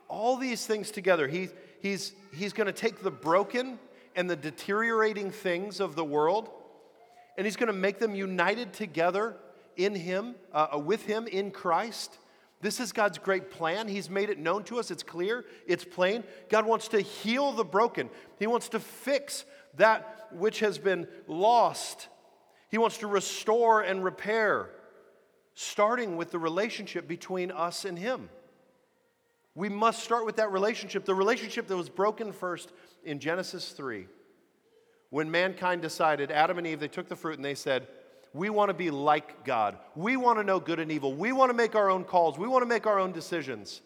all 0.08 0.36
these 0.36 0.66
things 0.66 0.90
together. 0.90 1.26
He, 1.26 1.48
he's 1.80 2.12
he's 2.32 2.52
going 2.52 2.66
to 2.66 2.72
take 2.72 3.02
the 3.02 3.10
broken 3.10 3.78
and 4.14 4.28
the 4.28 4.36
deteriorating 4.36 5.30
things 5.30 5.80
of 5.80 5.96
the 5.96 6.04
world, 6.04 6.50
and 7.36 7.46
He's 7.46 7.56
going 7.56 7.68
to 7.68 7.72
make 7.72 7.98
them 7.98 8.14
united 8.14 8.72
together 8.72 9.36
in 9.76 9.94
Him, 9.94 10.34
uh, 10.52 10.68
uh, 10.74 10.78
with 10.78 11.06
Him 11.06 11.26
in 11.26 11.50
Christ. 11.50 12.18
This 12.60 12.78
is 12.78 12.92
God's 12.92 13.18
great 13.18 13.50
plan. 13.50 13.88
He's 13.88 14.08
made 14.08 14.30
it 14.30 14.38
known 14.38 14.62
to 14.64 14.78
us. 14.78 14.90
It's 14.90 15.02
clear, 15.02 15.44
it's 15.66 15.84
plain. 15.84 16.22
God 16.48 16.64
wants 16.66 16.88
to 16.88 17.00
heal 17.00 17.52
the 17.52 17.64
broken, 17.64 18.10
He 18.38 18.46
wants 18.46 18.68
to 18.70 18.80
fix 18.80 19.44
that 19.76 20.28
which 20.32 20.60
has 20.60 20.78
been 20.78 21.08
lost. 21.26 22.08
He 22.68 22.78
wants 22.78 22.98
to 22.98 23.06
restore 23.06 23.82
and 23.82 24.02
repair, 24.02 24.70
starting 25.54 26.16
with 26.16 26.30
the 26.30 26.38
relationship 26.38 27.06
between 27.06 27.50
us 27.50 27.84
and 27.84 27.98
Him. 27.98 28.28
We 29.54 29.68
must 29.68 30.02
start 30.02 30.24
with 30.24 30.36
that 30.36 30.50
relationship, 30.50 31.04
the 31.04 31.14
relationship 31.14 31.66
that 31.68 31.76
was 31.76 31.88
broken 31.88 32.32
first 32.32 32.72
in 33.04 33.18
Genesis 33.18 33.70
3. 33.72 34.06
When 35.10 35.30
mankind 35.30 35.82
decided, 35.82 36.30
Adam 36.30 36.56
and 36.56 36.66
Eve, 36.66 36.80
they 36.80 36.88
took 36.88 37.08
the 37.08 37.16
fruit 37.16 37.36
and 37.36 37.44
they 37.44 37.54
said, 37.54 37.86
We 38.32 38.48
want 38.48 38.70
to 38.70 38.74
be 38.74 38.90
like 38.90 39.44
God. 39.44 39.76
We 39.94 40.16
want 40.16 40.38
to 40.38 40.44
know 40.44 40.58
good 40.58 40.78
and 40.80 40.90
evil. 40.90 41.12
We 41.14 41.32
want 41.32 41.50
to 41.50 41.54
make 41.54 41.74
our 41.74 41.90
own 41.90 42.04
calls. 42.04 42.38
We 42.38 42.48
want 42.48 42.62
to 42.62 42.66
make 42.66 42.86
our 42.86 42.98
own 42.98 43.12
decisions. 43.12 43.82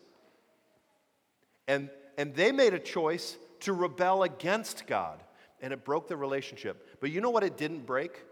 And, 1.67 1.91
and 2.17 2.33
they 2.35 2.53
made 2.53 2.75
a 2.75 2.79
choice 2.79 3.37
to 3.61 3.73
rebel 3.73 4.23
against 4.23 4.87
God, 4.87 5.21
and 5.61 5.73
it 5.73 5.85
broke 5.85 6.07
the 6.07 6.17
relationship. 6.17 7.01
But 7.01 7.11
you 7.11 7.21
know 7.21 7.31
what 7.31 7.43
it 7.43 7.57
didn't 7.57 7.87
break? 7.87 8.23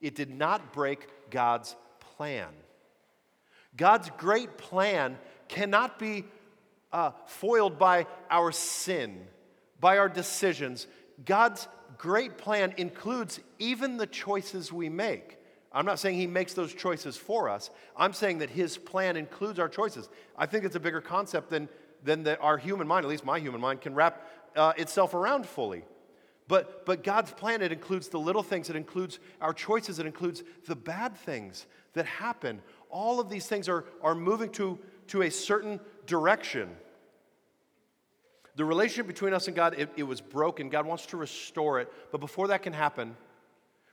It 0.00 0.14
did 0.14 0.30
not 0.30 0.72
break 0.72 1.08
God's 1.30 1.76
plan. 2.16 2.48
God's 3.76 4.10
great 4.18 4.58
plan 4.58 5.18
cannot 5.48 5.98
be 5.98 6.24
uh, 6.92 7.12
foiled 7.26 7.78
by 7.78 8.06
our 8.30 8.52
sin, 8.52 9.26
by 9.80 9.98
our 9.98 10.08
decisions. 10.08 10.86
God's 11.24 11.68
great 11.98 12.38
plan 12.38 12.74
includes 12.76 13.40
even 13.58 13.96
the 13.96 14.06
choices 14.06 14.72
we 14.72 14.88
make. 14.88 15.38
I'm 15.72 15.86
not 15.86 15.98
saying 15.98 16.18
he 16.18 16.26
makes 16.26 16.52
those 16.52 16.74
choices 16.74 17.16
for 17.16 17.48
us. 17.48 17.70
I'm 17.96 18.12
saying 18.12 18.38
that 18.38 18.50
his 18.50 18.76
plan 18.76 19.16
includes 19.16 19.58
our 19.58 19.68
choices. 19.68 20.08
I 20.36 20.44
think 20.44 20.64
it's 20.64 20.76
a 20.76 20.80
bigger 20.80 21.00
concept 21.00 21.48
than, 21.48 21.68
than 22.04 22.24
that 22.24 22.40
our 22.42 22.58
human 22.58 22.86
mind, 22.86 23.06
at 23.06 23.08
least 23.08 23.24
my 23.24 23.38
human 23.38 23.60
mind, 23.60 23.80
can 23.80 23.94
wrap 23.94 24.28
uh, 24.54 24.74
itself 24.76 25.14
around 25.14 25.46
fully. 25.46 25.84
But, 26.52 26.84
but 26.84 27.02
God's 27.02 27.30
plan, 27.30 27.62
it 27.62 27.72
includes 27.72 28.08
the 28.08 28.18
little 28.18 28.42
things, 28.42 28.68
it 28.68 28.76
includes 28.76 29.20
our 29.40 29.54
choices, 29.54 29.98
it 29.98 30.04
includes 30.04 30.42
the 30.66 30.76
bad 30.76 31.16
things 31.16 31.64
that 31.94 32.04
happen. 32.04 32.60
All 32.90 33.20
of 33.20 33.30
these 33.30 33.46
things 33.46 33.70
are, 33.70 33.86
are 34.02 34.14
moving 34.14 34.50
to, 34.50 34.78
to 35.06 35.22
a 35.22 35.30
certain 35.30 35.80
direction. 36.04 36.68
The 38.56 38.66
relationship 38.66 39.06
between 39.06 39.32
us 39.32 39.46
and 39.46 39.56
God, 39.56 39.76
it, 39.78 39.88
it 39.96 40.02
was 40.02 40.20
broken. 40.20 40.68
God 40.68 40.84
wants 40.84 41.06
to 41.06 41.16
restore 41.16 41.80
it. 41.80 41.90
But 42.10 42.18
before 42.18 42.48
that 42.48 42.62
can 42.62 42.74
happen, 42.74 43.16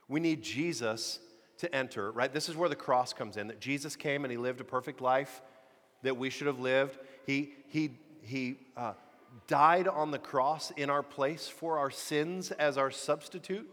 we 0.06 0.20
need 0.20 0.42
Jesus 0.42 1.18
to 1.60 1.74
enter, 1.74 2.12
right? 2.12 2.30
This 2.30 2.50
is 2.50 2.56
where 2.56 2.68
the 2.68 2.76
cross 2.76 3.14
comes 3.14 3.38
in 3.38 3.46
that 3.46 3.60
Jesus 3.60 3.96
came 3.96 4.22
and 4.22 4.30
he 4.30 4.36
lived 4.36 4.60
a 4.60 4.64
perfect 4.64 5.00
life 5.00 5.40
that 6.02 6.18
we 6.18 6.28
should 6.28 6.46
have 6.46 6.60
lived. 6.60 6.98
He, 7.24 7.54
he, 7.68 7.92
he 8.20 8.58
uh, 8.76 8.92
died 9.46 9.88
on 9.88 10.10
the 10.10 10.18
cross 10.18 10.70
in 10.76 10.90
our 10.90 11.02
place 11.02 11.48
for 11.48 11.78
our 11.78 11.90
sins 11.90 12.50
as 12.52 12.78
our 12.78 12.90
substitute, 12.90 13.68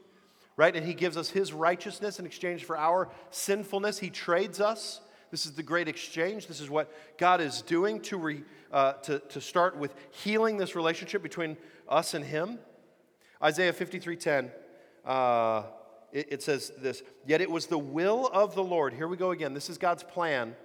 right? 0.56 0.76
And 0.76 0.86
he 0.86 0.94
gives 0.94 1.18
us 1.18 1.30
his 1.30 1.54
righteousness 1.54 2.20
in 2.20 2.26
exchange 2.26 2.66
for 2.66 2.78
our 2.78 3.10
sinfulness. 3.30 4.00
He 4.00 4.10
trades 4.10 4.60
us. 4.60 5.02
This 5.30 5.46
is 5.46 5.54
the 5.54 5.64
great 5.64 5.88
exchange. 5.88 6.48
This 6.48 6.62
is 6.62 6.70
what 6.70 6.92
God 7.18 7.42
is 7.42 7.62
doing 7.62 8.02
to, 8.02 8.18
re, 8.18 8.44
uh, 8.72 8.94
to, 8.94 9.20
to 9.20 9.42
start 9.42 9.78
with 9.78 9.94
healing 10.12 10.58
this 10.58 10.76
relationship 10.76 11.22
between 11.22 11.58
us 11.88 12.14
and 12.14 12.24
him. 12.24 12.60
Isaiah 13.44 13.74
53:10, 13.74 14.52
uh, 15.06 15.64
it, 16.12 16.28
it 16.32 16.44
says 16.44 16.72
this, 16.78 17.04
yet 17.26 17.42
it 17.42 17.52
was 17.52 17.68
the 17.68 17.78
will 17.78 18.28
of 18.34 18.56
the 18.56 18.64
Lord. 18.64 18.94
Here 18.94 19.08
we 19.08 19.18
go 19.18 19.32
again. 19.32 19.54
This 19.54 19.70
is 19.70 19.78
God's 19.78 20.04
plan 20.04 20.56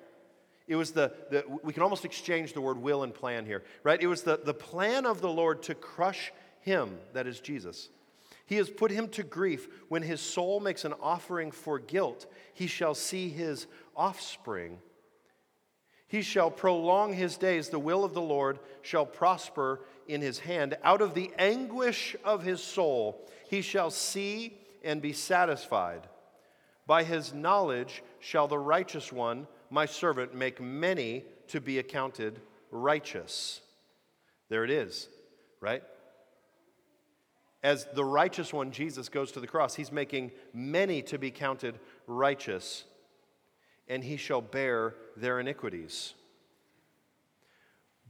it 0.67 0.77
was 0.77 0.93
the, 0.93 1.13
the, 1.31 1.45
we 1.63 1.73
can 1.73 1.83
almost 1.83 2.05
exchange 2.05 2.53
the 2.53 2.61
word 2.61 2.79
will 2.79 3.03
and 3.03 3.15
plan 3.15 3.47
here, 3.47 3.63
right? 3.83 4.01
It 4.01 4.07
was 4.07 4.23
the, 4.23 4.41
the 4.43 4.55
plan 4.55 5.07
of 5.07 5.21
the 5.21 5.29
Lord 5.29 5.63
to 5.65 5.75
crush 5.75 6.33
him, 6.61 6.99
that 7.13 7.27
is 7.27 7.41
Jesus. 7.41 7.89
He 8.47 8.57
has 8.57 8.71
put 8.71 8.91
him 8.91 9.09
to 9.09 9.23
grief. 9.23 9.69
When 9.89 10.03
his 10.03 10.21
soul 10.21 10.61
makes 10.61 10.85
an 10.85 10.95
offering 11.01 11.51
for 11.51 11.79
guilt, 11.79 12.27
he 12.55 12.67
shall 12.67 12.95
see 12.95 13.29
his 13.29 13.67
offspring. 13.97 14.79
He 16.07 16.23
shall 16.23 16.51
prolong 16.51 17.15
his 17.15 17.39
days. 17.39 17.71
The 17.71 17.79
will 17.79 18.05
of 18.05 18.13
the 18.13 18.21
Lord 18.21 18.59
shall 18.83 19.07
prosper 19.07 19.81
in 20.07 20.21
his 20.21 20.41
hand. 20.41 20.77
Out 20.85 21.01
of 21.01 21.15
the 21.15 21.31
anguish 21.39 22.15
of 22.25 22.43
his 22.43 22.63
soul, 22.63 23.27
he 23.49 23.63
shall 23.63 23.91
see 23.91 24.59
and 24.85 25.01
be 25.01 25.13
satisfied. 25.15 26.07
By 26.87 27.05
his 27.05 27.33
knowledge 27.33 28.03
shall 28.21 28.49
the 28.49 28.59
righteous 28.59 29.11
one 29.11 29.47
my 29.73 29.87
servant, 29.87 30.35
make 30.35 30.61
many 30.61 31.25
to 31.49 31.61
be 31.61 31.79
accounted 31.79 32.39
righteous. 32.71 33.63
There 34.51 34.65
it 34.65 34.71
is, 34.71 35.09
right? 35.61 35.83
As 37.63 37.87
the 37.95 38.05
righteous 38.05 38.53
one, 38.53 38.71
Jesus 38.71 39.09
goes 39.09 39.33
to 39.33 39.41
the 39.41 39.47
cross, 39.47 39.75
he's 39.75 39.91
making 39.91 40.33
many 40.53 41.01
to 41.03 41.19
be 41.19 41.31
counted 41.31 41.79
righteous, 42.07 42.85
and 43.89 44.05
he 44.05 44.19
shall 44.19 44.43
bear 44.43 44.95
their 45.17 45.41
iniquities. 45.41 46.13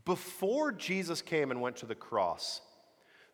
Before 0.04 0.72
Jesus 0.72 1.22
came 1.22 1.52
and 1.52 1.60
went 1.60 1.76
to 1.76 1.86
the 1.86 1.94
cross, 1.94 2.60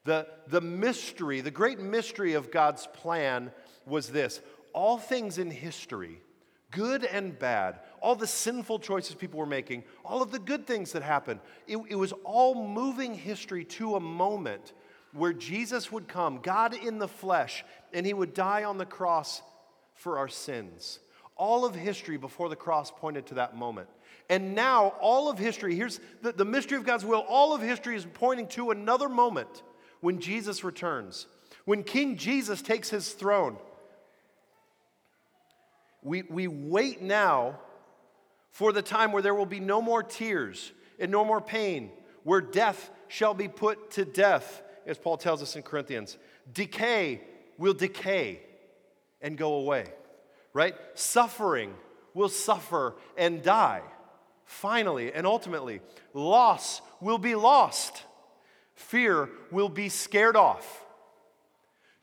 the, 0.05 0.27
the 0.49 0.61
mystery, 0.61 1.41
the 1.41 1.51
great 1.51 1.81
mystery 1.81 2.35
of 2.35 2.51
God's 2.51 2.87
plan 2.89 3.53
was 3.87 4.09
this 4.09 4.43
all 4.75 4.99
things 4.99 5.39
in 5.39 5.51
history 5.51 6.21
good 6.71 7.05
and 7.05 7.39
bad, 7.39 7.81
all 8.01 8.15
the 8.15 8.27
sinful 8.27 8.79
choices 8.81 9.15
people 9.15 9.39
were 9.39 9.47
making, 9.47 9.85
all 10.05 10.23
of 10.23 10.31
the 10.31 10.39
good 10.39 10.67
things 10.67 10.93
that 10.93 11.03
happened. 11.03 11.41
It, 11.67 11.79
it, 11.89 11.95
was 11.95 12.13
all 12.25 12.55
moving 12.55 13.15
history 13.15 13.65
to 13.65 13.97
a 13.97 14.01
moment 14.01 14.73
where 15.13 15.33
Jesus 15.33 15.91
would 15.91 16.09
come, 16.09 16.41
God 16.43 16.75
in 16.75 16.99
the 16.99 17.09
flesh, 17.09 17.65
and 17.93 18.05
he 18.05 18.13
would 18.13 18.35
die 18.35 18.65
on 18.65 18.79
the 18.79 18.87
cross 18.87 19.43
for 19.95 20.19
our 20.19 20.29
sins. 20.29 21.01
All 21.37 21.65
of 21.65 21.75
history 21.75 22.17
before 22.17 22.49
the 22.49 22.57
cross 22.57 22.91
pointed 22.91 23.27
to 23.27 23.35
that 23.35 23.57
moment. 23.57 23.89
And 24.29 24.55
now, 24.55 24.89
all 25.01 25.31
of 25.31 25.39
history, 25.39 25.75
here's 25.75 26.01
the, 26.21 26.33
the 26.33 26.45
mystery 26.45 26.77
of 26.77 26.85
God's 26.85 27.05
will, 27.05 27.25
all 27.29 27.55
of 27.55 27.63
history 27.63 27.97
is 27.97 28.07
pointing 28.13 28.49
to 28.49 28.71
another 28.71 29.09
moment 29.09 29.63
when 30.01 30.21
Jesus 30.21 30.63
returns. 30.63 31.27
When 31.65 31.83
King 31.83 32.17
Jesus 32.17 32.61
takes 32.61 32.91
his 32.91 33.13
throne 33.13 33.57
we, 36.09 36.23
we 36.23 36.49
wait 36.49 37.03
now 37.03 37.59
for 38.51 38.73
the 38.73 38.83
time 38.83 39.13
where 39.13 39.23
there 39.23 39.35
will 39.35 39.47
be 39.47 39.61
no 39.61 39.83
more 39.83 40.03
tears 40.03 40.73
and 40.99 41.13
no 41.13 41.25
more 41.25 41.41
pain, 41.41 41.91
where 42.25 42.41
death 42.41 42.91
shall 43.09 43.35
be 43.35 43.47
put 43.47 43.91
to 43.93 44.05
death, 44.05 44.63
as 44.87 44.99
Paul 44.99 45.19
tells 45.19 45.43
us 45.43 45.55
in 45.55 45.63
Corinthians. 45.63 46.17
Decay 46.53 47.21
will 47.59 47.75
decay 47.75 48.41
and 49.21 49.37
go 49.37 49.55
away, 49.55 49.85
right? 50.55 50.75
Suffering 50.95 51.75
will 52.15 52.31
suffer 52.31 52.97
and 53.17 53.43
die. 53.43 53.83
Finally 54.47 55.13
and 55.13 55.27
ultimately, 55.27 55.81
loss 56.15 56.81
will 57.01 57.19
be 57.19 57.35
lost. 57.35 58.03
Fear 58.75 59.29
will 59.51 59.69
be 59.69 59.91
scared 59.91 60.37
off. 60.37 60.87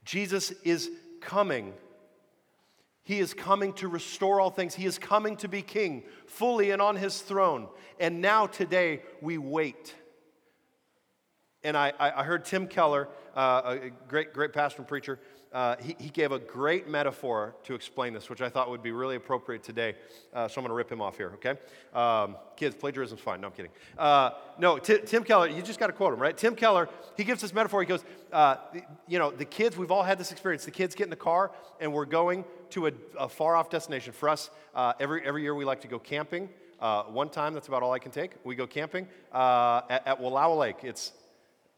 Jesus 0.03 0.51
is 0.63 0.91
coming 1.21 1.73
he 3.05 3.19
is 3.19 3.35
coming 3.35 3.71
to 3.73 3.87
restore 3.87 4.41
all 4.41 4.49
things. 4.49 4.73
He 4.73 4.85
is 4.85 4.97
coming 4.97 5.37
to 5.37 5.47
be 5.47 5.61
king 5.61 6.03
fully 6.25 6.71
and 6.71 6.81
on 6.81 6.95
his 6.95 7.21
throne. 7.21 7.67
And 7.99 8.19
now, 8.19 8.47
today, 8.47 9.03
we 9.21 9.37
wait. 9.37 9.93
And 11.63 11.77
I, 11.77 11.93
I 11.99 12.23
heard 12.23 12.45
Tim 12.45 12.67
Keller, 12.67 13.07
uh, 13.35 13.77
a 13.83 13.89
great, 14.07 14.33
great 14.33 14.53
pastor 14.53 14.79
and 14.79 14.87
preacher, 14.87 15.19
uh, 15.55 15.77
he, 15.81 15.95
he, 15.99 16.09
gave 16.09 16.33
a 16.33 16.39
great 16.39 16.89
metaphor 16.89 17.55
to 17.63 17.75
explain 17.75 18.13
this, 18.13 18.29
which 18.29 18.41
I 18.41 18.49
thought 18.49 18.69
would 18.69 18.83
be 18.83 18.91
really 18.91 19.15
appropriate 19.15 19.63
today. 19.63 19.95
Uh, 20.33 20.49
so 20.49 20.59
I'm 20.59 20.63
going 20.63 20.71
to 20.71 20.75
rip 20.75 20.91
him 20.91 21.01
off 21.01 21.15
here, 21.15 21.31
okay? 21.35 21.57
Um, 21.93 22.35
kids, 22.57 22.75
plagiarism's 22.75 23.21
fine. 23.21 23.39
No, 23.39 23.47
I'm 23.47 23.53
kidding. 23.53 23.71
Uh, 23.97 24.31
no, 24.59 24.77
T- 24.79 24.99
Tim 25.05 25.23
Keller, 25.23 25.47
you 25.47 25.61
just 25.61 25.79
got 25.79 25.87
to 25.87 25.93
quote 25.93 26.11
him, 26.11 26.19
right? 26.19 26.35
Tim 26.35 26.55
Keller, 26.55 26.89
he 27.15 27.23
gives 27.23 27.41
this 27.41 27.53
metaphor. 27.53 27.79
He 27.81 27.87
goes, 27.87 28.03
uh, 28.33 28.57
you 29.07 29.17
know, 29.17 29.31
the 29.31 29.45
kids, 29.45 29.77
we've 29.77 29.91
all 29.91 30.03
had 30.03 30.17
this 30.17 30.33
experience. 30.33 30.65
The 30.65 30.71
kids 30.71 30.93
get 30.93 31.05
in 31.05 31.09
the 31.09 31.15
car 31.15 31.51
and 31.79 31.93
we're 31.93 32.03
going 32.03 32.43
to 32.71 32.87
a, 32.87 32.91
a 33.19 33.29
far 33.29 33.55
off 33.55 33.69
destination. 33.69 34.13
For 34.13 34.29
us, 34.29 34.49
uh, 34.73 34.93
every, 34.99 35.25
every 35.25 35.41
year 35.41 35.55
we 35.55 35.65
like 35.65 35.81
to 35.81 35.87
go 35.87 35.99
camping 35.99 36.49
Uh, 36.79 37.03
one 37.03 37.29
time, 37.29 37.53
that's 37.53 37.69
about 37.69 37.83
all 37.83 37.93
I 37.95 37.99
can 37.99 38.11
take. 38.11 38.31
We 38.43 38.55
go 38.55 38.67
camping 38.67 39.07
uh, 39.31 39.81
at, 39.89 40.07
at 40.07 40.21
Lake. 40.21 40.83
It's, 40.83 41.13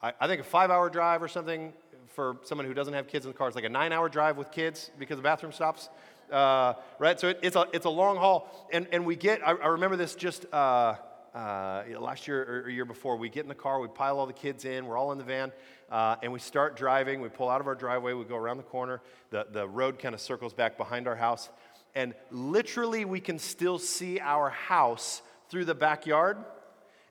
I, 0.01 0.11
I 0.19 0.27
think, 0.27 0.41
a 0.41 0.43
five 0.43 0.71
hour 0.71 0.89
drive 0.89 1.21
or 1.21 1.27
something 1.27 1.71
for 2.07 2.37
someone 2.43 2.65
who 2.67 2.73
doesn't 2.73 2.93
have 2.93 3.07
kids 3.07 3.25
in 3.25 3.31
the 3.31 3.37
car. 3.37 3.47
It's 3.47 3.55
like 3.55 3.65
a 3.65 3.69
nine 3.69 3.93
hour 3.93 4.09
drive 4.09 4.37
with 4.37 4.49
kids 4.51 4.89
because 4.97 5.17
the 5.17 5.23
bathroom 5.23 5.51
stops. 5.51 5.89
Uh, 6.31 6.73
right? 6.99 7.19
So 7.19 7.29
it, 7.29 7.39
it's, 7.41 7.55
a, 7.55 7.67
it's 7.73 7.85
a 7.85 7.89
long 7.89 8.17
haul. 8.17 8.67
And, 8.73 8.87
and 8.91 9.05
we 9.05 9.15
get, 9.15 9.41
I, 9.45 9.51
I 9.51 9.67
remember 9.67 9.97
this 9.97 10.15
just 10.15 10.51
uh, 10.51 10.95
uh, 11.37 11.83
last 11.99 12.27
year 12.27 12.63
or 12.65 12.69
year 12.69 12.85
before. 12.85 13.15
We 13.15 13.29
get 13.29 13.43
in 13.43 13.49
the 13.49 13.55
car, 13.55 13.79
we 13.79 13.87
pile 13.87 14.17
all 14.19 14.25
the 14.25 14.33
kids 14.33 14.65
in, 14.65 14.87
we're 14.87 14.97
all 14.97 15.11
in 15.11 15.19
the 15.19 15.23
van, 15.23 15.51
uh, 15.91 16.15
and 16.23 16.33
we 16.33 16.39
start 16.39 16.75
driving. 16.75 17.21
We 17.21 17.29
pull 17.29 17.47
out 17.49 17.61
of 17.61 17.67
our 17.67 17.75
driveway, 17.75 18.13
we 18.13 18.23
go 18.23 18.37
around 18.37 18.57
the 18.57 18.63
corner. 18.63 19.01
The, 19.29 19.45
the 19.51 19.67
road 19.67 19.99
kind 19.99 20.15
of 20.15 20.21
circles 20.21 20.53
back 20.53 20.77
behind 20.77 21.07
our 21.07 21.15
house. 21.15 21.49
And 21.93 22.15
literally, 22.31 23.05
we 23.05 23.19
can 23.19 23.37
still 23.37 23.77
see 23.77 24.19
our 24.19 24.49
house 24.49 25.21
through 25.49 25.65
the 25.65 25.75
backyard. 25.75 26.37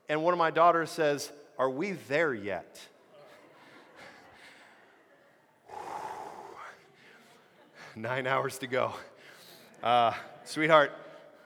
And 0.09 0.23
one 0.23 0.33
of 0.33 0.37
my 0.37 0.51
daughters 0.51 0.89
says, 0.91 1.31
Are 1.57 1.69
we 1.69 1.93
there 1.93 2.33
yet? 2.33 2.81
Nine 7.95 8.27
hours 8.27 8.57
to 8.59 8.67
go. 8.67 8.93
Uh, 9.81 10.11
sweetheart, 10.43 10.91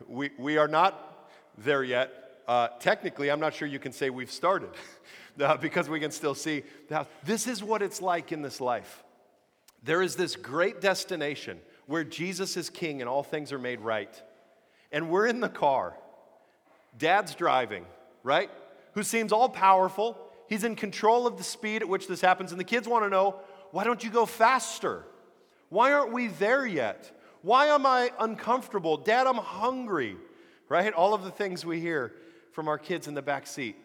we, 0.08 0.32
we 0.40 0.58
are 0.58 0.68
not 0.68 1.30
there 1.60 1.84
yet. 1.84 2.21
Uh, 2.52 2.68
technically, 2.80 3.32
I'm 3.32 3.40
not 3.40 3.54
sure 3.54 3.66
you 3.66 3.80
can 3.80 3.94
say 3.94 4.10
we've 4.10 4.30
started 4.30 4.72
uh, 5.40 5.56
because 5.56 5.88
we 5.88 6.02
can 6.02 6.12
still 6.12 6.36
see 6.36 6.64
the 6.90 6.96
house. 6.96 7.08
This 7.24 7.48
is 7.48 7.64
what 7.64 7.82
it's 7.82 8.02
like 8.02 8.34
in 8.34 8.42
this 8.42 8.60
life. 8.60 9.06
There 9.84 10.02
is 10.02 10.18
this 10.18 10.36
great 10.36 10.82
destination 10.82 11.62
where 11.86 12.04
Jesus 12.04 12.58
is 12.58 12.70
king 12.70 13.00
and 13.00 13.10
all 13.10 13.24
things 13.24 13.54
are 13.54 13.58
made 13.58 13.80
right. 13.80 14.22
And 14.92 15.10
we're 15.10 15.28
in 15.28 15.40
the 15.40 15.48
car. 15.48 15.96
Dad's 16.98 17.36
driving, 17.36 17.86
right? 18.22 18.50
Who 18.96 19.04
seems 19.04 19.32
all 19.32 19.48
powerful. 19.48 20.18
He's 20.50 20.66
in 20.66 20.76
control 20.76 21.28
of 21.28 21.38
the 21.38 21.46
speed 21.46 21.82
at 21.82 21.88
which 21.88 22.10
this 22.10 22.20
happens. 22.20 22.52
And 22.52 22.60
the 22.60 22.66
kids 22.66 22.86
want 22.86 23.06
to 23.06 23.10
know 23.10 23.38
why 23.72 23.86
don't 23.86 24.04
you 24.04 24.10
go 24.10 24.26
faster? 24.26 25.06
Why 25.70 25.94
aren't 25.94 26.12
we 26.12 26.28
there 26.28 26.66
yet? 26.66 27.18
Why 27.44 27.68
am 27.68 27.86
I 27.86 28.12
uncomfortable? 28.20 28.98
Dad, 28.98 29.26
I'm 29.26 29.38
hungry, 29.38 30.18
right? 30.68 30.92
All 30.92 31.14
of 31.14 31.24
the 31.24 31.32
things 31.32 31.66
we 31.66 31.80
hear 31.80 32.12
from 32.52 32.68
our 32.68 32.78
kids 32.78 33.08
in 33.08 33.14
the 33.14 33.22
back 33.22 33.48
seat. 33.48 33.76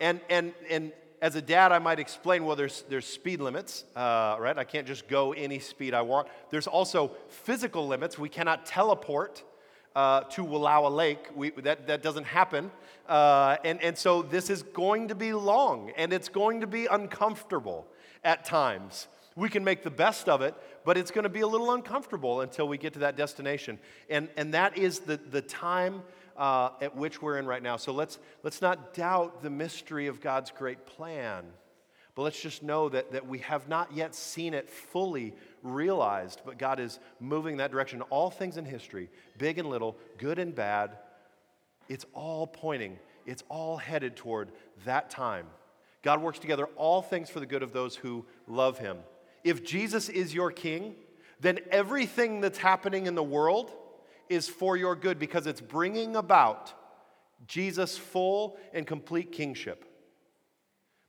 And, 0.00 0.20
and, 0.28 0.52
and 0.68 0.92
as 1.22 1.34
a 1.34 1.42
dad, 1.42 1.72
I 1.72 1.78
might 1.78 1.98
explain 1.98 2.44
well, 2.44 2.56
there's, 2.56 2.84
there's 2.88 3.06
speed 3.06 3.40
limits, 3.40 3.84
uh, 3.94 4.36
right? 4.38 4.56
I 4.56 4.64
can't 4.64 4.86
just 4.86 5.08
go 5.08 5.32
any 5.32 5.58
speed 5.58 5.94
I 5.94 6.02
want. 6.02 6.28
There's 6.50 6.66
also 6.66 7.12
physical 7.28 7.86
limits. 7.86 8.18
We 8.18 8.28
cannot 8.28 8.66
teleport 8.66 9.42
uh, 9.94 10.20
to 10.20 10.44
Wallowa 10.44 10.94
Lake. 10.94 11.30
We, 11.34 11.50
that, 11.50 11.86
that 11.86 12.02
doesn't 12.02 12.24
happen. 12.24 12.70
Uh, 13.08 13.56
and, 13.64 13.80
and 13.82 13.96
so 13.96 14.22
this 14.22 14.50
is 14.50 14.62
going 14.62 15.08
to 15.08 15.14
be 15.14 15.32
long 15.32 15.92
and 15.96 16.12
it's 16.12 16.28
going 16.28 16.60
to 16.60 16.66
be 16.66 16.86
uncomfortable 16.86 17.86
at 18.22 18.44
times. 18.44 19.08
We 19.36 19.48
can 19.48 19.64
make 19.64 19.82
the 19.82 19.90
best 19.90 20.28
of 20.28 20.42
it, 20.42 20.54
but 20.84 20.96
it's 20.96 21.10
going 21.10 21.24
to 21.24 21.30
be 21.30 21.40
a 21.40 21.46
little 21.46 21.72
uncomfortable 21.72 22.40
until 22.42 22.68
we 22.68 22.78
get 22.78 22.92
to 22.94 22.98
that 23.00 23.16
destination. 23.16 23.78
And, 24.10 24.28
and 24.36 24.52
that 24.54 24.76
is 24.76 25.00
the, 25.00 25.16
the 25.16 25.42
time 25.42 26.02
uh, 26.36 26.70
at 26.80 26.96
which 26.96 27.22
we're 27.22 27.38
in 27.38 27.46
right 27.46 27.62
now. 27.62 27.76
So 27.76 27.92
let's, 27.92 28.18
let's 28.42 28.62
not 28.62 28.94
doubt 28.94 29.42
the 29.42 29.50
mystery 29.50 30.06
of 30.06 30.20
God's 30.20 30.50
great 30.50 30.86
plan, 30.86 31.44
but 32.14 32.22
let's 32.22 32.40
just 32.40 32.62
know 32.62 32.88
that, 32.88 33.12
that 33.12 33.26
we 33.26 33.38
have 33.40 33.68
not 33.68 33.92
yet 33.94 34.14
seen 34.14 34.54
it 34.54 34.70
fully 34.70 35.34
realized, 35.62 36.42
but 36.44 36.58
God 36.58 36.80
is 36.80 36.98
moving 37.20 37.58
that 37.58 37.70
direction. 37.70 38.02
All 38.02 38.30
things 38.30 38.56
in 38.56 38.64
history, 38.64 39.10
big 39.38 39.58
and 39.58 39.68
little, 39.68 39.96
good 40.18 40.38
and 40.38 40.54
bad, 40.54 40.98
it's 41.88 42.06
all 42.14 42.46
pointing, 42.46 42.98
it's 43.26 43.44
all 43.48 43.76
headed 43.76 44.16
toward 44.16 44.50
that 44.84 45.10
time. 45.10 45.46
God 46.02 46.22
works 46.22 46.38
together 46.38 46.66
all 46.76 47.02
things 47.02 47.30
for 47.30 47.40
the 47.40 47.46
good 47.46 47.62
of 47.62 47.72
those 47.72 47.96
who 47.96 48.24
love 48.46 48.78
Him 48.78 48.98
if 49.46 49.62
Jesus 49.62 50.08
is 50.08 50.34
your 50.34 50.50
king, 50.50 50.96
then 51.38 51.60
everything 51.70 52.40
that's 52.40 52.58
happening 52.58 53.06
in 53.06 53.14
the 53.14 53.22
world 53.22 53.70
is 54.28 54.48
for 54.48 54.76
your 54.76 54.96
good 54.96 55.18
because 55.18 55.46
it's 55.46 55.60
bringing 55.60 56.16
about 56.16 56.72
Jesus' 57.46 57.96
full 57.96 58.56
and 58.72 58.86
complete 58.86 59.32
kingship. 59.32 59.84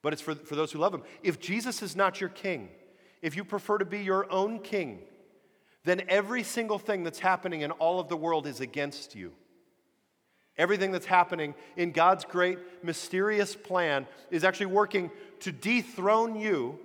But 0.01 0.13
it's 0.13 0.21
for, 0.21 0.35
for 0.35 0.55
those 0.55 0.71
who 0.71 0.79
love 0.79 0.93
him. 0.93 1.03
If 1.23 1.39
Jesus 1.39 1.81
is 1.81 1.95
not 1.95 2.21
your 2.21 2.29
king, 2.29 2.69
if 3.21 3.35
you 3.35 3.43
prefer 3.43 3.77
to 3.77 3.85
be 3.85 3.99
your 3.99 4.31
own 4.31 4.59
king, 4.59 4.99
then 5.83 6.03
every 6.07 6.43
single 6.43 6.79
thing 6.79 7.03
that's 7.03 7.19
happening 7.19 7.61
in 7.61 7.71
all 7.71 7.99
of 7.99 8.09
the 8.09 8.17
world 8.17 8.45
is 8.45 8.59
against 8.59 9.15
you. 9.15 9.33
Everything 10.57 10.91
that's 10.91 11.05
happening 11.05 11.53
in 11.75 11.91
God's 11.91 12.25
great 12.25 12.57
mysterious 12.83 13.55
plan 13.55 14.07
is 14.31 14.43
actually 14.43 14.67
working 14.67 15.11
to 15.41 15.51
dethrone 15.51 16.39
you 16.39 16.79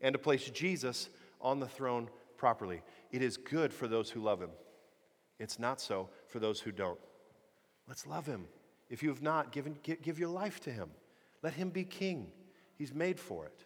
and 0.00 0.12
to 0.12 0.18
place 0.18 0.50
Jesus 0.50 1.08
on 1.40 1.60
the 1.60 1.68
throne 1.68 2.08
properly. 2.36 2.82
It 3.12 3.22
is 3.22 3.36
good 3.36 3.72
for 3.72 3.86
those 3.86 4.10
who 4.10 4.20
love 4.20 4.40
him. 4.40 4.50
It's 5.38 5.58
not 5.58 5.80
so 5.80 6.08
for 6.28 6.38
those 6.38 6.60
who 6.60 6.72
don't. 6.72 6.98
Let's 7.88 8.06
love 8.06 8.26
him. 8.26 8.46
If 8.88 9.02
you 9.02 9.08
have 9.08 9.22
not, 9.22 9.52
given, 9.52 9.76
give 9.82 10.18
your 10.18 10.28
life 10.28 10.60
to 10.60 10.70
him. 10.70 10.90
Let 11.42 11.54
him 11.54 11.70
be 11.70 11.84
king. 11.84 12.28
He's 12.76 12.94
made 12.94 13.18
for 13.18 13.46
it. 13.46 13.64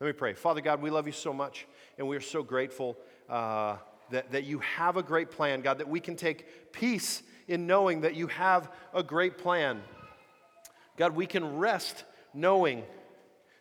Let 0.00 0.06
me 0.06 0.12
pray. 0.12 0.34
Father 0.34 0.60
God, 0.60 0.80
we 0.80 0.90
love 0.90 1.06
you 1.06 1.12
so 1.12 1.32
much, 1.32 1.66
and 1.98 2.06
we 2.06 2.16
are 2.16 2.20
so 2.20 2.42
grateful 2.42 2.96
uh, 3.28 3.76
that, 4.10 4.30
that 4.32 4.44
you 4.44 4.60
have 4.60 4.96
a 4.96 5.02
great 5.02 5.30
plan, 5.30 5.60
God, 5.60 5.78
that 5.78 5.88
we 5.88 6.00
can 6.00 6.14
take 6.14 6.72
peace 6.72 7.22
in 7.48 7.66
knowing 7.66 8.02
that 8.02 8.14
you 8.14 8.28
have 8.28 8.70
a 8.94 9.02
great 9.02 9.38
plan. 9.38 9.82
God, 10.96 11.16
we 11.16 11.26
can 11.26 11.58
rest 11.58 12.04
knowing 12.32 12.84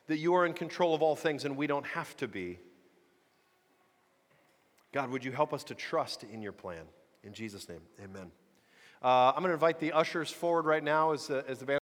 that 0.07 0.17
you 0.17 0.35
are 0.35 0.45
in 0.45 0.53
control 0.53 0.93
of 0.93 1.01
all 1.01 1.15
things 1.15 1.45
and 1.45 1.57
we 1.57 1.67
don't 1.67 1.85
have 1.85 2.15
to 2.17 2.27
be. 2.27 2.59
God, 4.91 5.09
would 5.09 5.23
you 5.23 5.31
help 5.31 5.53
us 5.53 5.63
to 5.65 5.75
trust 5.75 6.23
in 6.23 6.41
your 6.41 6.51
plan? 6.51 6.85
In 7.27 7.33
Jesus' 7.33 7.67
name, 7.67 7.81
amen. 8.01 8.31
Uh, 9.03 9.33
I'm 9.35 9.41
going 9.41 9.49
to 9.49 9.53
invite 9.53 9.81
the 9.81 9.91
ushers 9.91 10.31
forward 10.31 10.65
right 10.65 10.81
now 10.81 11.11
as, 11.11 11.29
as 11.29 11.59
the 11.59 11.65
band. 11.65 11.75